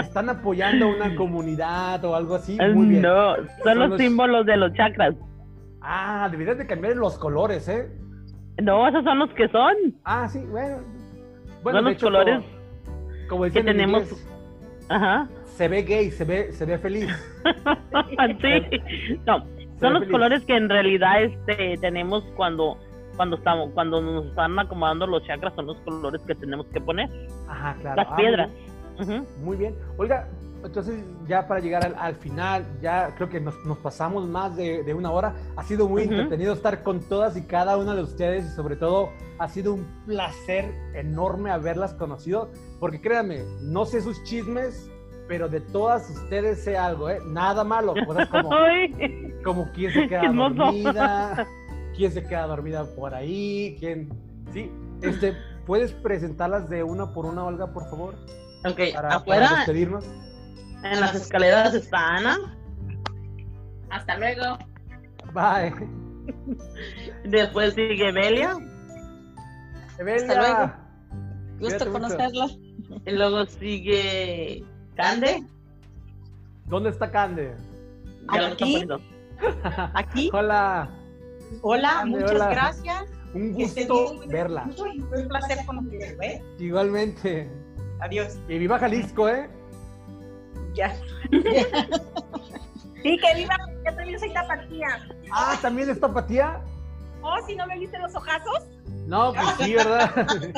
[0.01, 2.59] están apoyando a una comunidad o algo así.
[2.75, 3.03] Muy bien.
[3.03, 5.15] No, son Son los los- símbolos de los chakras.
[5.81, 7.89] Ah, deberías de cambiar los colores, ¿eh?
[8.63, 9.75] No, esos son los que son.
[10.05, 10.79] Ah, sí, bueno.
[11.63, 12.41] Bueno, son los hecho, colores.
[13.29, 14.03] Como, como que en tenemos.
[14.03, 14.29] inglés,
[14.89, 15.29] Ajá.
[15.45, 17.09] se ve gay, se ve, se ve feliz.
[18.41, 19.19] sí.
[19.27, 19.45] No,
[19.81, 20.13] son los feliz.
[20.13, 22.77] colores que en realidad este tenemos cuando
[23.17, 27.09] cuando estamos cuando nos están acomodando los chakras son los colores que tenemos que poner
[27.49, 27.97] Ajá, claro.
[27.97, 28.65] las Ah, muy piedras bien.
[29.23, 29.27] Ujú.
[29.45, 29.75] Muy bien.
[29.99, 30.29] Oiga,
[30.65, 34.83] entonces ya para llegar al, al final, ya creo que nos, nos pasamos más de,
[34.85, 35.35] de una hora.
[35.57, 39.11] Ha sido muy entretenido estar con todas y cada una de ustedes y sobre todo
[39.39, 42.51] ha sido un placer enorme haberlas conocido,
[42.81, 44.91] porque créanme, no sé sus chismes,
[45.29, 47.19] pero de todas ustedes sé algo, ¿eh?
[47.27, 51.47] Nada malo, cosas como, Ay, como quién se queda dormida,
[51.97, 54.09] quién se queda dormida por ahí, quién...
[54.53, 54.71] Sí,
[55.03, 58.15] este, ¿puedes presentarlas de una por una, Olga, por favor?
[58.65, 60.05] Ok, Para, despedirnos.
[60.83, 62.57] en las escaleras está Ana.
[63.91, 64.59] Hasta luego.
[65.33, 65.73] Bye.
[67.25, 68.57] Después sigue Belia.
[69.99, 70.35] Evelia.
[70.35, 70.73] luego.
[71.59, 72.47] Cuídate Gusto conocerla.
[73.07, 74.65] Y luego sigue
[74.97, 75.45] Cande.
[76.67, 77.55] ¿Dónde está Cande?
[78.29, 78.87] Aquí.
[79.95, 80.89] Aquí, Hola.
[81.63, 82.49] hola, muchas hola.
[82.49, 83.05] gracias.
[83.35, 84.29] Un esté gusto bien.
[84.31, 84.69] verla.
[84.79, 86.43] Un placer conocerlo, ¿eh?
[86.59, 87.51] Igualmente.
[88.01, 88.39] Adiós.
[88.49, 89.49] Y viva Jalisco, ¿eh?
[90.75, 90.95] Ya.
[93.03, 93.55] Sí, que viva.
[93.85, 94.89] Yo también soy tapatía.
[95.31, 96.59] Ah, ¿también es tapatía?
[97.21, 98.65] Oh, si no me viste los ojazos.
[99.07, 100.11] No, pues sí, ¿verdad?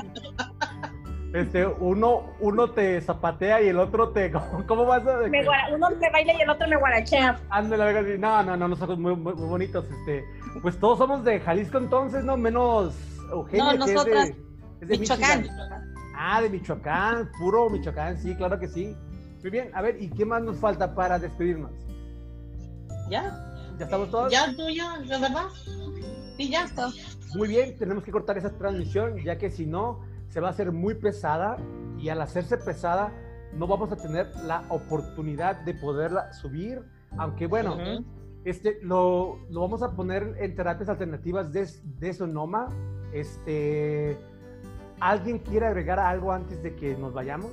[1.37, 4.30] Este, uno, uno te zapatea y el otro te.
[4.32, 5.18] ¿Cómo, cómo vas a.?
[5.28, 7.39] Me guara- uno me baila y el otro me guarachea.
[7.51, 8.16] Ándale.
[8.18, 9.84] No, no, no, nosotros muy, muy, muy bonitos.
[9.91, 10.24] Este,
[10.62, 12.37] pues todos somos de Jalisco entonces, ¿no?
[12.39, 12.95] Menos
[13.30, 14.37] Eugenia, No, que es de-
[14.80, 15.43] es de Michoacán.
[15.43, 15.95] Michigan.
[16.18, 18.97] Ah, de Michoacán, puro Michoacán, sí, claro que sí.
[19.43, 21.70] Muy bien, a ver, ¿y qué más nos falta para despedirnos?
[23.11, 23.30] ¿Ya?
[23.78, 24.32] ¿Ya estamos todos?
[24.32, 24.99] ¿Ya tú ya?
[25.01, 25.45] ¿De verdad?
[26.39, 26.89] Sí, ya está.
[27.34, 30.72] Muy bien, tenemos que cortar esa transmisión, ya que si no, se va a hacer
[30.72, 31.57] muy pesada
[31.99, 33.12] y al hacerse pesada,
[33.55, 36.83] no vamos a tener la oportunidad de poderla subir,
[37.16, 37.79] aunque bueno,
[38.45, 41.68] este, lo, lo vamos a poner en terapias alternativas de,
[41.99, 42.68] de Sonoma.
[43.12, 44.16] Este,
[45.01, 47.51] ¿Alguien quiere agregar algo antes de que nos vayamos?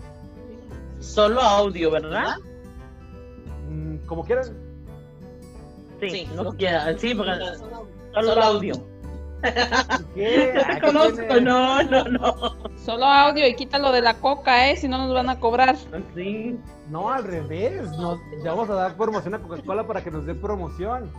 [0.99, 2.37] Solo audio, ¿verdad?
[3.69, 4.45] Mm, como quieran.
[5.99, 6.97] sí, no no quiera.
[6.97, 7.31] Sí, porque
[8.13, 8.92] solo audio
[10.15, 10.53] ¿Qué?
[10.73, 11.15] Te conozco.
[11.17, 12.33] tiene- No, no, no.
[12.77, 14.77] Solo audio y quítalo de la coca, ¿eh?
[14.77, 15.75] Si no nos van a cobrar.
[16.15, 17.83] sí No, al revés.
[17.97, 21.11] Nos, ya vamos a dar promoción a Coca-Cola para que nos dé promoción.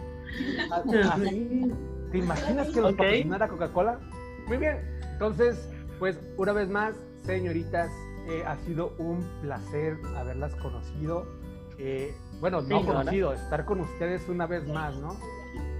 [0.71, 1.73] Ah, Así.
[2.13, 2.99] ¿Te imaginas que nos Ok.
[2.99, 3.99] patrocinara Coca-Cola?
[4.47, 4.79] Muy bien.
[5.13, 5.69] Entonces,
[5.99, 6.95] pues una vez más,
[7.25, 7.91] señoritas,
[8.29, 11.27] eh, ha sido un placer haberlas conocido.
[11.79, 15.17] Eh, bueno, no Sí, conocido, estar con ustedes una vez más, ¿no?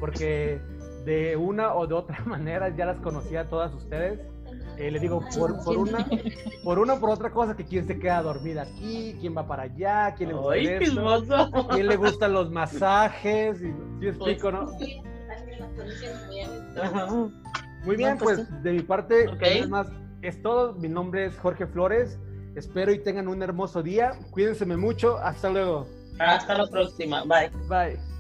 [0.01, 0.61] Porque
[1.05, 4.21] de una o de otra manera ya las conocía a todas ustedes.
[4.77, 6.05] Eh, le digo, por, por una
[6.65, 9.65] por una o por otra cosa, que quién se queda dormida aquí, quién va para
[9.65, 11.69] allá, quién le gusta Ay, esto, chismoso.
[11.71, 14.73] quién le gustan los masajes, y, ¿sí explico, ¿no?
[17.85, 19.27] Muy bien, pues pues de mi parte,
[19.69, 19.89] más,
[20.23, 20.75] es todo.
[20.75, 22.19] Mi nombre es Jorge Flores.
[22.57, 24.13] Espero y tengan un hermoso día.
[24.31, 25.19] Cuídense mucho.
[25.19, 25.87] Hasta luego.
[26.19, 27.25] Hasta la próxima.
[27.25, 27.51] Bye.
[27.69, 28.14] Bye.